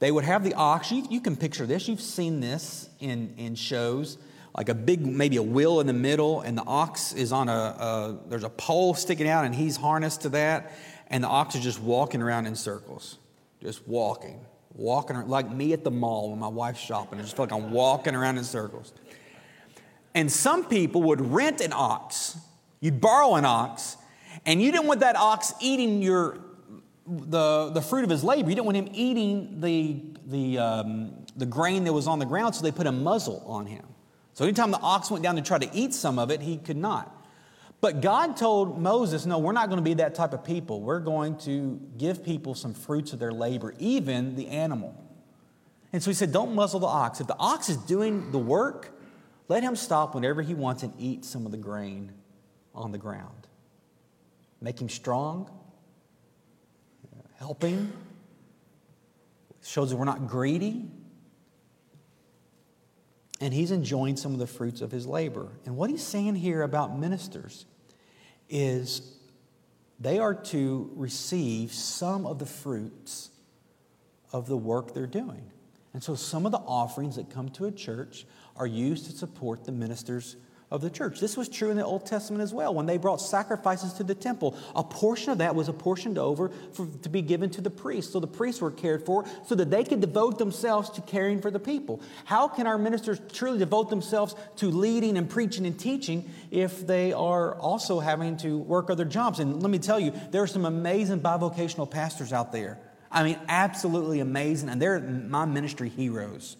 [0.00, 0.90] They would have the ox.
[0.90, 1.86] You, you, can picture this.
[1.86, 4.18] You've seen this in, in shows.
[4.56, 7.52] Like a big, maybe a wheel in the middle, and the ox is on a,
[7.52, 10.72] a, there's a pole sticking out, and he's harnessed to that,
[11.06, 13.18] and the ox is just walking around in circles,
[13.62, 14.40] just walking,
[14.74, 17.20] walking like me at the mall when my wife's shopping.
[17.20, 18.92] I just feel like I'm walking around in circles.
[20.16, 22.36] And some people would rent an ox.
[22.80, 23.96] You'd borrow an ox,
[24.44, 26.38] and you didn't want that ox eating your
[27.10, 28.48] the, the fruit of his labor.
[28.48, 32.54] You didn't want him eating the, the, um, the grain that was on the ground,
[32.54, 33.84] so they put a muzzle on him.
[34.34, 36.76] So anytime the ox went down to try to eat some of it, he could
[36.76, 37.16] not.
[37.80, 40.82] But God told Moses, no, we're not going to be that type of people.
[40.82, 44.94] We're going to give people some fruits of their labor, even the animal.
[45.92, 47.20] And so he said, don't muzzle the ox.
[47.20, 48.92] If the ox is doing the work,
[49.48, 52.12] let him stop whenever he wants and eat some of the grain
[52.74, 53.48] on the ground.
[54.60, 55.50] Make him strong,
[57.40, 57.90] helping,
[59.62, 60.84] shows that we're not greedy.
[63.40, 65.48] And he's enjoying some of the fruits of his labor.
[65.64, 67.64] And what he's saying here about ministers
[68.50, 69.16] is
[69.98, 73.30] they are to receive some of the fruits
[74.32, 75.50] of the work they're doing.
[75.94, 79.64] And so some of the offerings that come to a church are used to support
[79.64, 80.36] the minister's
[80.70, 81.18] of the church.
[81.18, 82.72] This was true in the Old Testament as well.
[82.72, 86.86] When they brought sacrifices to the temple, a portion of that was apportioned over for,
[87.02, 88.12] to be given to the priests.
[88.12, 91.50] So the priests were cared for so that they could devote themselves to caring for
[91.50, 92.00] the people.
[92.24, 97.12] How can our ministers truly devote themselves to leading and preaching and teaching if they
[97.12, 99.40] are also having to work other jobs?
[99.40, 102.78] And let me tell you, there are some amazing bivocational pastors out there.
[103.10, 104.68] I mean, absolutely amazing.
[104.68, 106.56] And they're my ministry heroes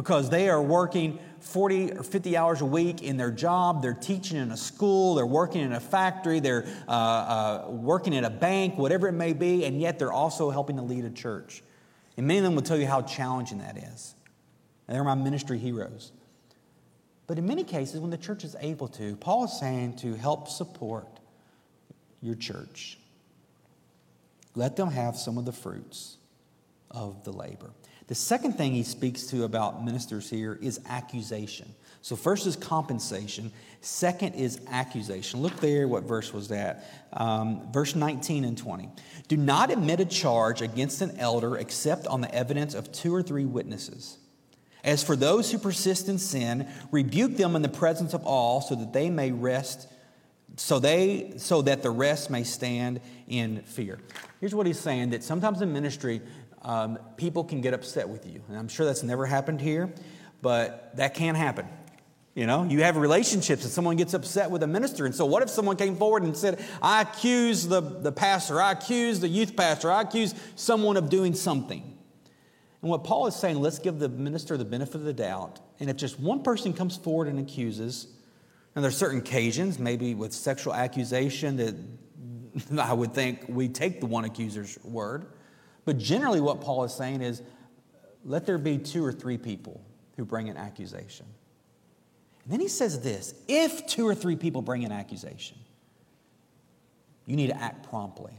[0.00, 3.82] because they are working 40 or 50 hours a week in their job.
[3.82, 8.24] They're teaching in a school, they're working in a factory, they're uh, uh, working at
[8.24, 11.62] a bank, whatever it may be, and yet they're also helping to lead a church.
[12.16, 14.14] And many of them will tell you how challenging that is.
[14.88, 16.12] And they're my ministry heroes.
[17.26, 20.48] But in many cases, when the church is able to, Paul is saying to help
[20.48, 21.20] support
[22.22, 22.98] your church,
[24.54, 26.16] let them have some of the fruits
[26.90, 27.70] of the labor.
[28.10, 31.72] The second thing he speaks to about ministers here is accusation.
[32.02, 35.42] So, first is compensation, second is accusation.
[35.42, 36.90] Look there what verse was that.
[37.12, 38.88] Um, verse 19 and 20.
[39.28, 43.22] Do not admit a charge against an elder except on the evidence of two or
[43.22, 44.18] three witnesses.
[44.82, 48.74] As for those who persist in sin, rebuke them in the presence of all so
[48.74, 49.86] that they may rest
[50.56, 53.98] so they so that the rest may stand in fear.
[54.40, 56.20] Here's what he's saying that sometimes in ministry
[56.62, 58.42] um, people can get upset with you.
[58.48, 59.92] And I'm sure that's never happened here,
[60.42, 61.66] but that can happen.
[62.34, 65.04] You know, you have relationships and someone gets upset with a minister.
[65.04, 68.72] And so, what if someone came forward and said, I accuse the, the pastor, I
[68.72, 71.82] accuse the youth pastor, I accuse someone of doing something?
[72.82, 75.60] And what Paul is saying, let's give the minister the benefit of the doubt.
[75.80, 78.06] And if just one person comes forward and accuses,
[78.74, 81.74] and there's certain occasions, maybe with sexual accusation, that
[82.78, 85.26] I would think we take the one accuser's word.
[85.84, 87.42] But generally, what Paul is saying is
[88.24, 89.80] let there be two or three people
[90.16, 91.26] who bring an accusation.
[92.44, 95.58] And then he says this if two or three people bring an accusation,
[97.26, 98.34] you need to act promptly.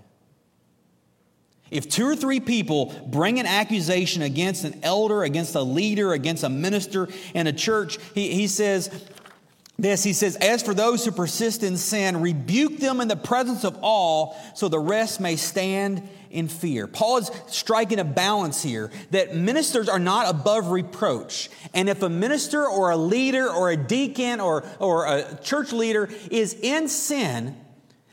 [1.71, 6.43] If two or three people bring an accusation against an elder, against a leader, against
[6.43, 8.89] a minister in a church, he, he says
[9.77, 13.63] this He says, As for those who persist in sin, rebuke them in the presence
[13.63, 16.87] of all, so the rest may stand in fear.
[16.87, 21.49] Paul is striking a balance here that ministers are not above reproach.
[21.73, 26.09] And if a minister or a leader or a deacon or, or a church leader
[26.29, 27.55] is in sin,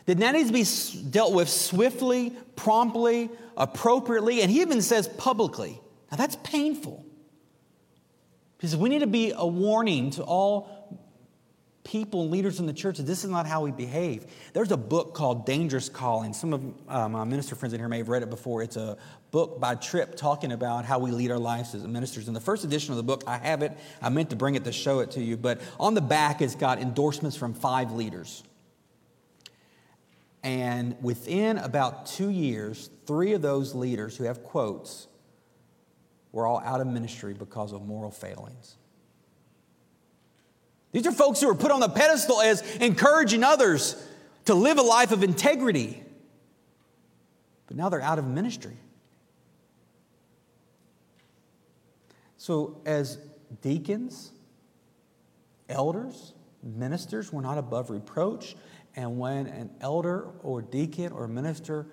[0.06, 5.80] then that needs to be dealt with swiftly, promptly, appropriately, and he even says publicly.
[6.10, 7.04] Now that's painful.
[8.56, 10.77] Because we need to be a warning to all
[11.88, 14.26] people and leaders in the church this is not how we behave.
[14.52, 16.34] There's a book called Dangerous Calling.
[16.34, 18.62] Some of uh, my minister friends in here may have read it before.
[18.62, 18.98] It's a
[19.30, 22.28] book by Tripp talking about how we lead our lives as ministers.
[22.28, 23.72] In the first edition of the book, I have it.
[24.02, 26.54] I meant to bring it to show it to you, but on the back, it's
[26.54, 28.42] got endorsements from five leaders.
[30.42, 35.08] And within about two years, three of those leaders who have quotes
[36.32, 38.76] were all out of ministry because of moral failings.
[40.92, 44.02] These are folks who are put on the pedestal as encouraging others
[44.46, 46.02] to live a life of integrity.
[47.66, 48.76] But now they're out of ministry.
[52.38, 53.18] So, as
[53.60, 54.32] deacons,
[55.68, 58.56] elders, ministers, we're not above reproach.
[58.96, 61.86] And when an elder or deacon or minister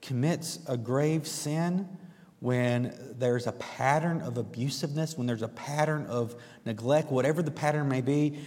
[0.00, 1.88] commits a grave sin,
[2.40, 7.88] when there's a pattern of abusiveness, when there's a pattern of neglect, whatever the pattern
[7.88, 8.38] may be,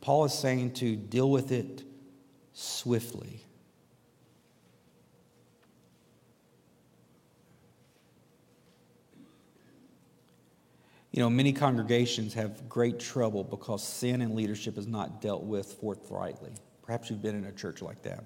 [0.00, 1.84] Paul is saying to deal with it
[2.52, 3.42] swiftly.
[11.12, 15.72] You know, many congregations have great trouble because sin and leadership is not dealt with
[15.80, 16.52] forthrightly.
[16.82, 18.22] Perhaps you've been in a church like that.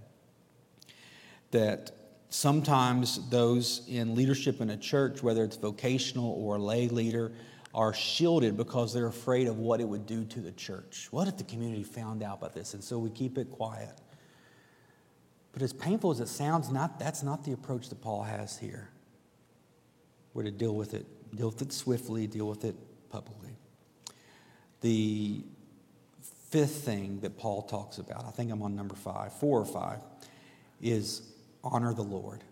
[1.52, 1.92] That
[2.30, 7.32] Sometimes those in leadership in a church, whether it's vocational or a lay leader,
[7.74, 11.08] are shielded because they're afraid of what it would do to the church.
[11.10, 12.74] What if the community found out about this?
[12.74, 14.00] And so we keep it quiet.
[15.52, 18.90] But as painful as it sounds, not, that's not the approach that Paul has here.
[20.32, 22.76] We're to deal with it, deal with it swiftly, deal with it
[23.10, 23.56] publicly.
[24.80, 25.42] The
[26.50, 29.98] fifth thing that Paul talks about, I think I'm on number five, four or five,
[30.80, 31.22] is
[31.62, 32.42] honor the Lord.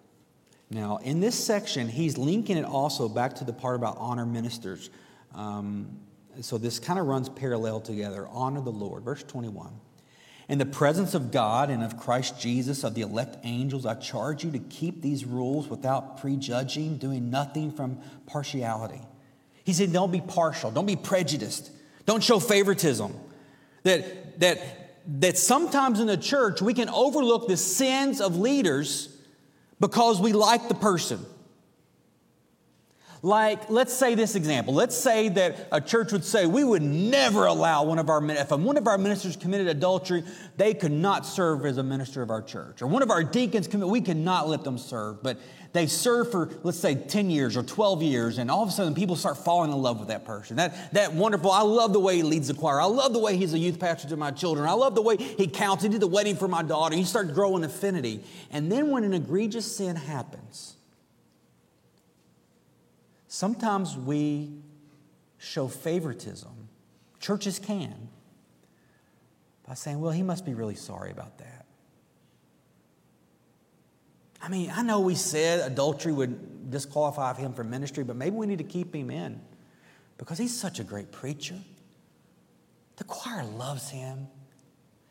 [0.70, 4.90] Now, in this section, he's linking it also back to the part about honor ministers.
[5.34, 5.98] Um,
[6.40, 8.28] so this kind of runs parallel together.
[8.30, 9.02] Honor the Lord.
[9.02, 9.72] Verse 21.
[10.48, 14.44] In the presence of God and of Christ Jesus, of the elect angels, I charge
[14.44, 19.00] you to keep these rules without prejudging, doing nothing from partiality.
[19.64, 21.70] He said, don't be partial, don't be prejudiced,
[22.06, 23.14] don't show favoritism.
[23.82, 29.16] That, that, that sometimes in the church we can overlook the sins of leaders
[29.80, 31.24] because we like the person.
[33.22, 34.74] Like, let's say this example.
[34.74, 38.50] Let's say that a church would say, we would never allow one of our, if
[38.50, 40.22] one of our ministers committed adultery,
[40.56, 42.80] they could not serve as a minister of our church.
[42.80, 45.22] Or one of our deacons, commit, we cannot let them serve.
[45.22, 45.38] But
[45.72, 48.94] they serve for, let's say, 10 years or 12 years, and all of a sudden
[48.94, 50.56] people start falling in love with that person.
[50.56, 52.80] That, that wonderful, I love the way he leads the choir.
[52.80, 54.68] I love the way he's a youth pastor to my children.
[54.68, 55.82] I love the way he counts.
[55.82, 56.96] He did the wedding for my daughter.
[56.96, 58.24] You start growing affinity.
[58.50, 60.77] And then when an egregious sin happens,
[63.38, 64.50] Sometimes we
[65.36, 66.68] show favoritism,
[67.20, 68.08] churches can,
[69.64, 71.66] by saying, well, he must be really sorry about that.
[74.42, 78.48] I mean, I know we said adultery would disqualify him from ministry, but maybe we
[78.48, 79.40] need to keep him in
[80.16, 81.60] because he's such a great preacher.
[82.96, 84.26] The choir loves him.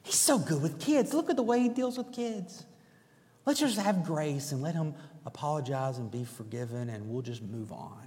[0.04, 1.14] He's so good with kids.
[1.14, 2.66] Look at the way he deals with kids.
[3.46, 7.72] Let's just have grace and let him apologize and be forgiven, and we'll just move
[7.72, 8.07] on.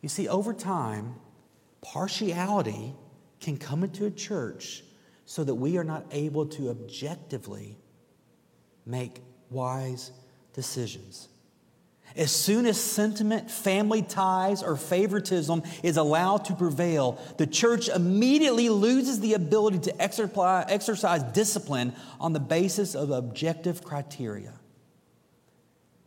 [0.00, 1.16] You see, over time,
[1.80, 2.94] partiality
[3.40, 4.84] can come into a church
[5.24, 7.76] so that we are not able to objectively
[8.86, 9.20] make
[9.50, 10.12] wise
[10.52, 11.28] decisions.
[12.16, 18.70] As soon as sentiment, family ties, or favoritism is allowed to prevail, the church immediately
[18.70, 24.54] loses the ability to exercise discipline on the basis of objective criteria.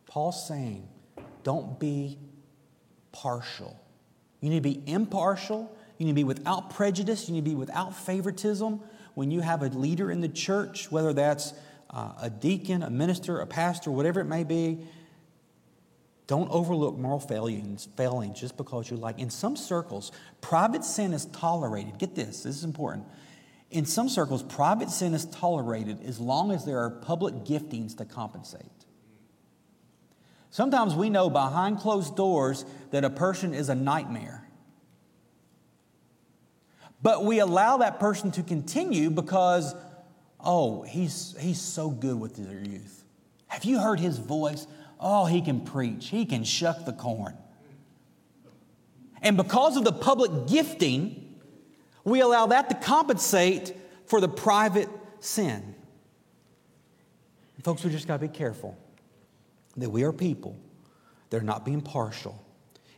[0.08, 0.88] Paul's saying,
[1.44, 2.18] don't be
[3.12, 3.80] partial.
[4.42, 5.76] You need to be impartial.
[5.98, 7.28] You need to be without prejudice.
[7.30, 8.82] You need to be without favoritism.
[9.14, 11.54] When you have a leader in the church, whether that's
[11.90, 14.80] uh, a deacon, a minister, a pastor, whatever it may be,
[16.28, 19.20] don't overlook moral failings, failings just because you like.
[19.20, 21.98] In some circles, private sin is tolerated.
[21.98, 23.06] Get this, this is important.
[23.70, 28.06] In some circles, private sin is tolerated as long as there are public giftings to
[28.06, 28.64] compensate.
[30.52, 34.48] Sometimes we know behind closed doors that a person is a nightmare.
[37.02, 39.74] But we allow that person to continue because,
[40.40, 43.04] oh, he's, he's so good with their youth.
[43.48, 44.68] Have you heard his voice?
[45.00, 47.36] Oh, he can preach, he can shuck the corn.
[49.24, 51.36] And because of the public gifting,
[52.04, 53.76] we allow that to compensate
[54.06, 54.90] for the private
[55.20, 55.76] sin.
[57.56, 58.78] And folks, we just got to be careful
[59.78, 60.58] that we are people
[61.30, 62.44] that are not being partial.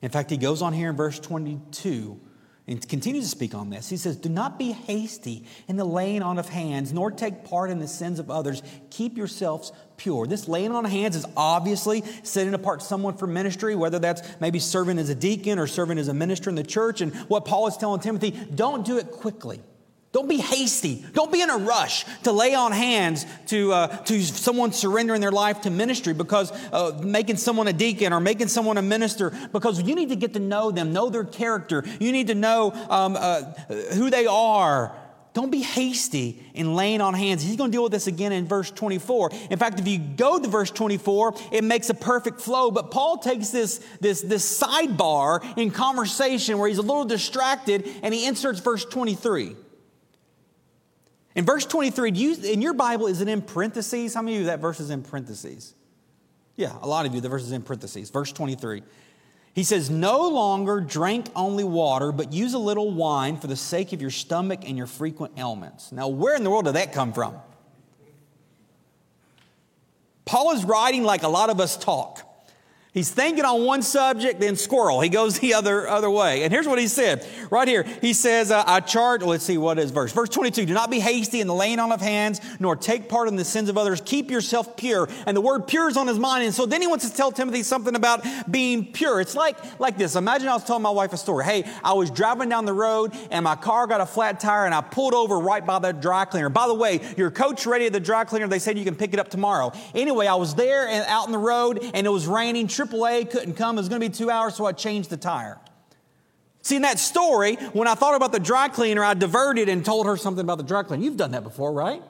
[0.04, 2.20] In fact, he goes on here in verse 22
[2.68, 3.88] and continues to speak on this.
[3.88, 7.70] He says, Do not be hasty in the laying on of hands, nor take part
[7.70, 8.62] in the sins of others.
[8.90, 10.28] Keep yourselves pure.
[10.28, 14.60] This laying on of hands is obviously setting apart someone for ministry, whether that's maybe
[14.60, 17.00] serving as a deacon or serving as a minister in the church.
[17.00, 19.62] And what Paul is telling Timothy, don't do it quickly.
[20.14, 21.04] Don't be hasty.
[21.14, 25.32] Don't be in a rush to lay on hands to, uh, to someone surrendering their
[25.32, 29.82] life to ministry because uh, making someone a deacon or making someone a minister because
[29.82, 31.84] you need to get to know them, know their character.
[32.00, 33.42] You need to know um, uh,
[33.96, 34.96] who they are.
[35.34, 37.42] Don't be hasty in laying on hands.
[37.42, 39.32] He's going to deal with this again in verse 24.
[39.50, 42.70] In fact, if you go to verse 24, it makes a perfect flow.
[42.70, 48.14] But Paul takes this, this, this sidebar in conversation where he's a little distracted and
[48.14, 49.56] he inserts verse 23.
[51.36, 54.14] In verse 23, do you, in your Bible, is it in parentheses?
[54.14, 55.74] How many of you that verse is in parentheses?
[56.56, 58.10] Yeah, a lot of you, the verse is in parentheses.
[58.12, 58.84] Verse 23.
[59.54, 63.94] He says, No longer drink only water, but use a little wine for the sake
[63.94, 65.92] of your stomach and your frequent ailments.
[65.92, 67.36] Now, where in the world did that come from?
[70.26, 72.33] Paul is writing like a lot of us talk.
[72.94, 75.02] He's thinking on one subject, then squirrel.
[75.02, 76.44] He goes the other, other way.
[76.44, 77.82] And here's what he said right here.
[78.02, 80.12] He says, uh, I charge, let's see what is verse.
[80.12, 83.28] Verse 22 Do not be hasty in the laying on of hands, nor take part
[83.28, 84.00] in the sins of others.
[84.00, 85.10] Keep yourself pure.
[85.26, 86.46] And the word pure is on his mind.
[86.46, 89.20] And so then he wants to tell Timothy something about being pure.
[89.20, 90.16] It's like, like this.
[90.16, 91.46] Imagine I was telling my wife a story.
[91.46, 94.74] Hey, I was driving down the road and my car got a flat tire and
[94.74, 96.50] I pulled over right by the dry cleaner.
[96.50, 98.48] By the way, your coach ready at the dry cleaner.
[98.48, 99.72] They said you can pick it up tomorrow.
[99.96, 102.68] Anyway, I was there and out in the road and it was raining.
[102.86, 103.78] AAA couldn't come.
[103.78, 105.60] It was going to be two hours, so I changed the tire.
[106.62, 110.06] See, in that story, when I thought about the dry cleaner, I diverted and told
[110.06, 111.04] her something about the dry cleaner.
[111.04, 112.02] You've done that before, right?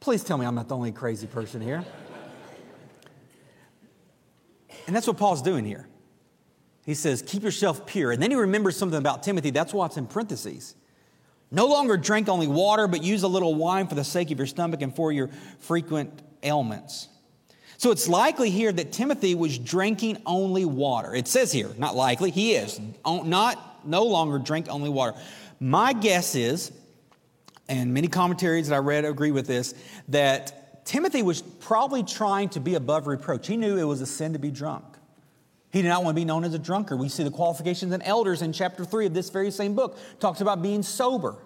[0.00, 1.84] Please tell me I'm not the only crazy person here.
[4.86, 5.86] And that's what Paul's doing here.
[6.84, 8.10] He says, Keep yourself pure.
[8.10, 9.50] And then he remembers something about Timothy.
[9.50, 10.74] That's what's in parentheses.
[11.50, 14.46] No longer drink only water, but use a little wine for the sake of your
[14.46, 15.28] stomach and for your
[15.58, 17.08] frequent ailments.
[17.80, 21.14] So it's likely here that Timothy was drinking only water.
[21.14, 22.78] It says here, not likely, he is.
[23.06, 25.16] Not no longer drink only water.
[25.60, 26.72] My guess is,
[27.70, 29.72] and many commentaries that I read agree with this,
[30.08, 33.46] that Timothy was probably trying to be above reproach.
[33.46, 34.84] He knew it was a sin to be drunk.
[35.72, 36.98] He did not want to be known as a drunkard.
[36.98, 40.42] We see the qualifications in elders in chapter 3 of this very same book, talks
[40.42, 41.38] about being sober.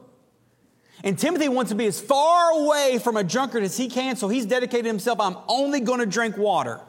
[1.02, 4.28] And Timothy wants to be as far away from a drunkard as he can, so
[4.28, 6.80] he's dedicated himself, I'm only going to drink water.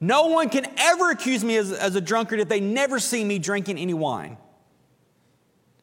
[0.00, 3.38] No one can ever accuse me as, as a drunkard if they never see me
[3.38, 4.36] drinking any wine.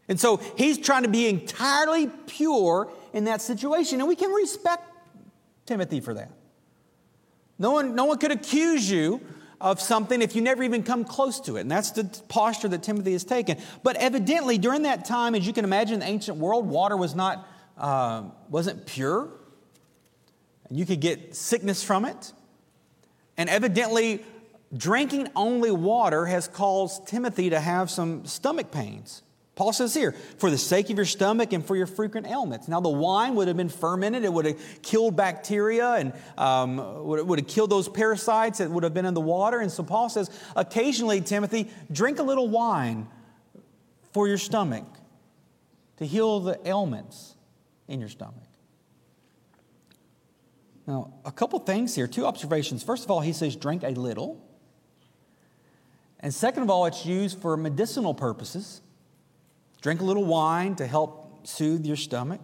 [0.08, 4.84] And so he's trying to be entirely pure in that situation, and we can respect
[5.66, 6.30] Timothy for that.
[7.58, 9.22] No one, no one could accuse you
[9.64, 11.62] of something if you never even come close to it.
[11.62, 13.58] And that's the posture that Timothy has taken.
[13.82, 17.16] But evidently, during that time, as you can imagine, in the ancient world, water was
[17.16, 17.48] not,
[17.78, 19.30] uh, wasn't pure.
[20.68, 22.34] And you could get sickness from it.
[23.38, 24.26] And evidently,
[24.76, 29.23] drinking only water has caused Timothy to have some stomach pains.
[29.56, 32.68] Paul says here, for the sake of your stomach and for your frequent ailments.
[32.68, 37.28] Now, the wine would have been fermented, it would have killed bacteria and um, would,
[37.28, 39.60] would have killed those parasites that would have been in the water.
[39.60, 43.08] And so Paul says, occasionally, Timothy, drink a little wine
[44.12, 44.86] for your stomach
[45.98, 47.36] to heal the ailments
[47.88, 48.36] in your stomach.
[50.88, 52.84] Now, a couple things here, two observations.
[52.84, 54.44] First of all, he says, drink a little.
[56.20, 58.82] And second of all, it's used for medicinal purposes.
[59.84, 62.40] Drink a little wine to help soothe your stomach.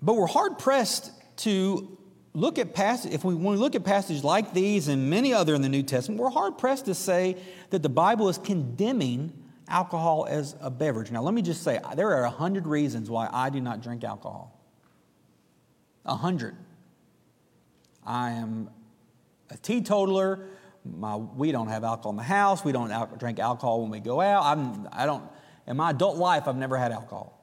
[0.00, 1.98] But we're hard pressed to
[2.34, 5.56] look at passages, if we, when we look at passages like these and many other
[5.56, 7.36] in the New Testament, we're hard pressed to say
[7.70, 9.32] that the Bible is condemning
[9.66, 11.10] alcohol as a beverage.
[11.10, 14.04] Now, let me just say, there are a hundred reasons why I do not drink
[14.04, 14.56] alcohol.
[16.06, 16.54] A hundred.
[18.06, 18.70] I am
[19.50, 20.46] a teetotaler
[20.84, 22.64] my, we don't have alcohol in the house.
[22.64, 24.44] We don't al- drink alcohol when we go out.
[24.44, 25.24] I'm, I don't,
[25.66, 27.38] in my adult life, I've never had alcohol.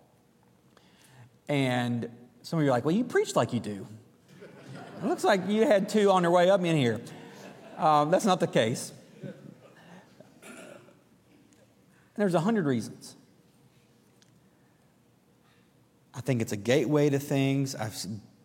[1.48, 2.10] And
[2.42, 3.88] some of you are like, well, you preach like you do.
[5.04, 7.00] It looks like you had two on your way up in here.
[7.78, 8.92] Um, that's not the case.
[12.16, 13.16] There's a hundred reasons.
[16.16, 17.76] I think it's a gateway to things.
[17.76, 17.96] I've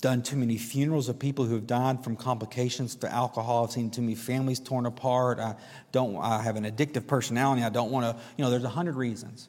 [0.02, 3.64] done too many funerals of people who have died from complications to alcohol.
[3.64, 5.38] I've seen too many families torn apart.
[5.38, 5.54] I
[5.92, 6.16] don't.
[6.16, 7.62] I have an addictive personality.
[7.62, 8.22] I don't want to.
[8.36, 9.48] You know, there's a hundred reasons.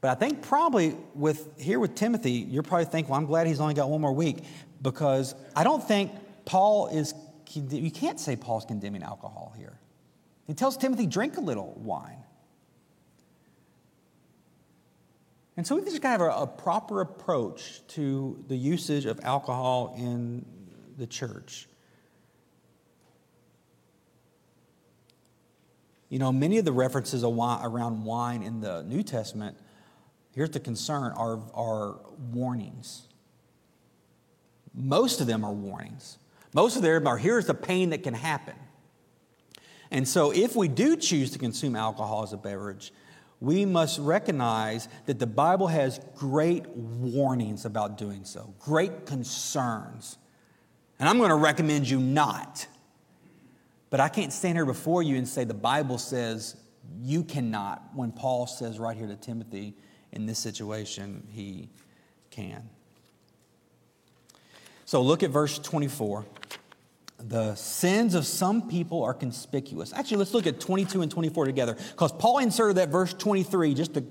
[0.00, 3.60] But I think probably with here with Timothy, you're probably thinking, well, I'm glad he's
[3.60, 4.38] only got one more week
[4.80, 6.10] because I don't think
[6.46, 7.14] Paul is.
[7.52, 9.78] You can't say Paul's condemning alcohol here.
[10.46, 12.24] He tells Timothy, drink a little wine.
[15.60, 19.20] And so we've just got to have a, a proper approach to the usage of
[19.22, 20.46] alcohol in
[20.96, 21.68] the church.
[26.08, 29.58] You know, many of the references around wine in the New Testament,
[30.34, 31.98] here's the concern, are, are
[32.32, 33.02] warnings.
[34.72, 36.16] Most of them are warnings.
[36.54, 38.56] Most of them are here's the pain that can happen.
[39.90, 42.94] And so, if we do choose to consume alcohol as a beverage,
[43.40, 50.18] we must recognize that the Bible has great warnings about doing so, great concerns.
[50.98, 52.66] And I'm going to recommend you not.
[53.88, 56.56] But I can't stand here before you and say the Bible says
[57.02, 59.74] you cannot, when Paul says right here to Timothy,
[60.12, 61.68] in this situation, he
[62.30, 62.68] can.
[64.84, 66.26] So look at verse 24
[67.28, 69.92] the sins of some people are conspicuous.
[69.92, 73.94] Actually, let's look at 22 and 24 together because Paul inserted that verse 23 just
[73.94, 74.04] to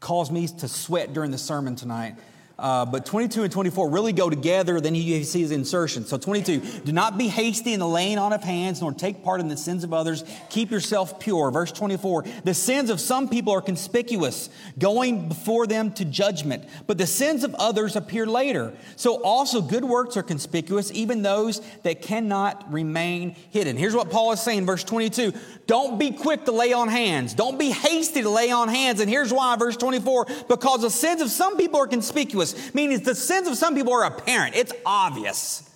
[0.00, 2.16] cause me to sweat during the sermon tonight.
[2.58, 4.80] Uh, but 22 and 24 really go together.
[4.80, 6.06] Then you see his insertion.
[6.06, 9.40] So 22, do not be hasty in the laying on of hands, nor take part
[9.40, 10.24] in the sins of others.
[10.48, 11.50] Keep yourself pure.
[11.50, 14.48] Verse 24, the sins of some people are conspicuous,
[14.78, 18.72] going before them to judgment, but the sins of others appear later.
[18.96, 23.76] So also good works are conspicuous, even those that cannot remain hidden.
[23.76, 25.34] Here's what Paul is saying, verse 22,
[25.66, 27.34] don't be quick to lay on hands.
[27.34, 29.00] Don't be hasty to lay on hands.
[29.00, 33.14] And here's why, verse 24, because the sins of some people are conspicuous meaning the
[33.14, 35.68] sins of some people are apparent, it's obvious.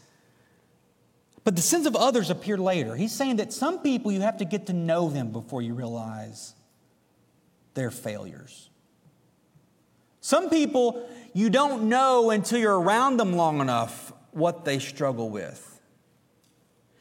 [1.43, 2.95] But the sins of others appear later.
[2.95, 6.55] He's saying that some people you have to get to know them before you realize
[7.75, 8.69] their failures.
[10.21, 15.67] Some people you don't know until you're around them long enough what they struggle with.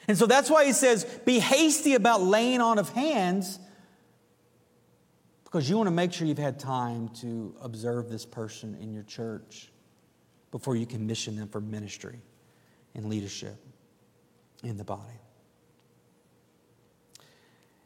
[0.07, 3.59] And so that's why he says, be hasty about laying on of hands
[5.49, 9.01] because you want to make sure you've had time to observe this person in your
[9.01, 9.71] church
[10.51, 12.21] before you commission them for ministry
[12.93, 13.55] and leadership
[14.63, 15.19] in the body.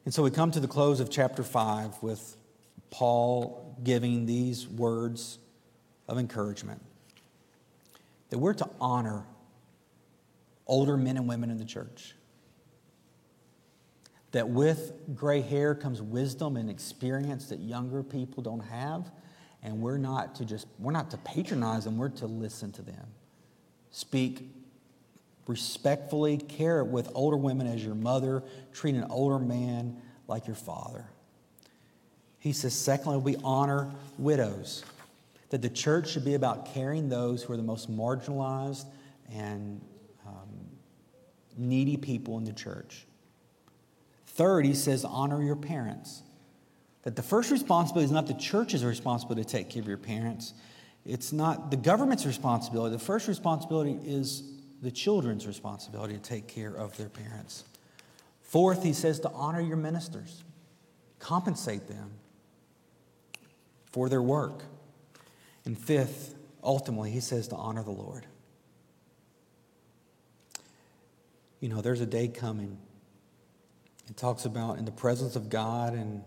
[0.03, 2.35] And so we come to the close of chapter 5 with
[2.89, 5.39] Paul giving these words
[6.09, 6.81] of encouragement
[8.29, 9.23] that we're to honor
[10.67, 12.13] older men and women in the church.
[14.33, 19.09] That with gray hair comes wisdom and experience that younger people don't have.
[19.63, 23.07] And we're not to just, we're not to patronize them, we're to listen to them.
[23.91, 24.49] Speak
[25.47, 31.05] respectfully, care with older women as your mother, treat an older man like your father.
[32.39, 34.83] He says, secondly, we honor widows.
[35.49, 38.85] That the church should be about caring those who are the most marginalized
[39.31, 39.79] and
[40.25, 40.49] um,
[41.55, 43.05] needy people in the church.
[44.33, 46.23] Third, he says, honor your parents.
[47.03, 50.53] That the first responsibility is not the church's responsibility to take care of your parents.
[51.05, 52.95] It's not the government's responsibility.
[52.95, 54.43] The first responsibility is
[54.81, 57.65] the children's responsibility to take care of their parents.
[58.41, 60.43] Fourth, he says to honor your ministers,
[61.19, 62.11] compensate them
[63.91, 64.63] for their work.
[65.65, 68.25] And fifth, ultimately, he says to honor the Lord.
[71.59, 72.77] You know, there's a day coming.
[74.09, 76.23] It talks about in the presence of God and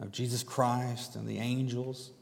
[0.00, 2.12] of Jesus Christ and the angels.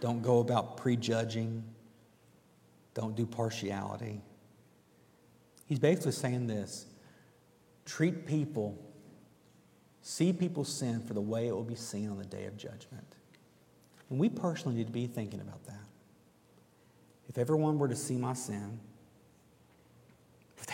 [0.00, 1.62] Don't go about prejudging.
[2.94, 4.20] Don't do partiality.
[5.66, 6.86] He's basically saying this
[7.84, 8.78] treat people,
[10.02, 13.06] see people's sin for the way it will be seen on the day of judgment.
[14.08, 15.74] And we personally need to be thinking about that.
[17.28, 18.80] If everyone were to see my sin,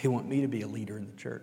[0.03, 1.43] they want me to be a leader in the church.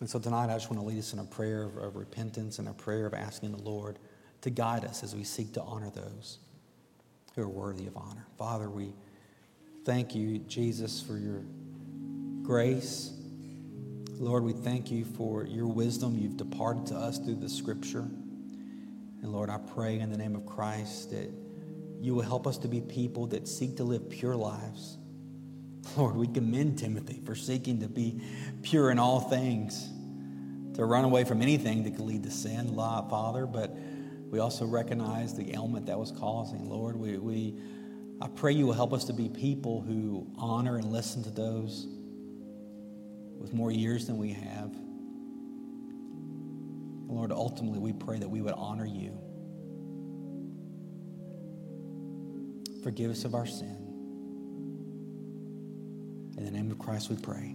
[0.00, 2.58] And so tonight, I just want to lead us in a prayer of, of repentance
[2.58, 3.98] and a prayer of asking the Lord
[4.40, 6.38] to guide us as we seek to honor those
[7.34, 8.26] who are worthy of honor.
[8.36, 8.92] Father, we
[9.84, 11.42] thank you, Jesus, for your
[12.42, 13.12] grace.
[14.18, 18.08] Lord, we thank you for your wisdom you've departed to us through the scripture.
[19.22, 21.30] And Lord, I pray in the name of Christ that
[22.00, 24.98] you will help us to be people that seek to live pure lives.
[25.96, 28.20] Lord, we commend Timothy for seeking to be
[28.62, 29.88] pure in all things,
[30.74, 33.76] to run away from anything that could lead to sin, Father, but
[34.30, 36.68] we also recognize the ailment that was causing.
[36.68, 37.54] Lord, we, we,
[38.20, 41.86] I pray you will help us to be people who honor and listen to those
[43.38, 44.74] with more years than we have.
[47.08, 49.18] Lord, ultimately, we pray that we would honor you.
[52.82, 53.81] Forgive us of our sin.
[56.42, 57.54] In the name of Christ we pray.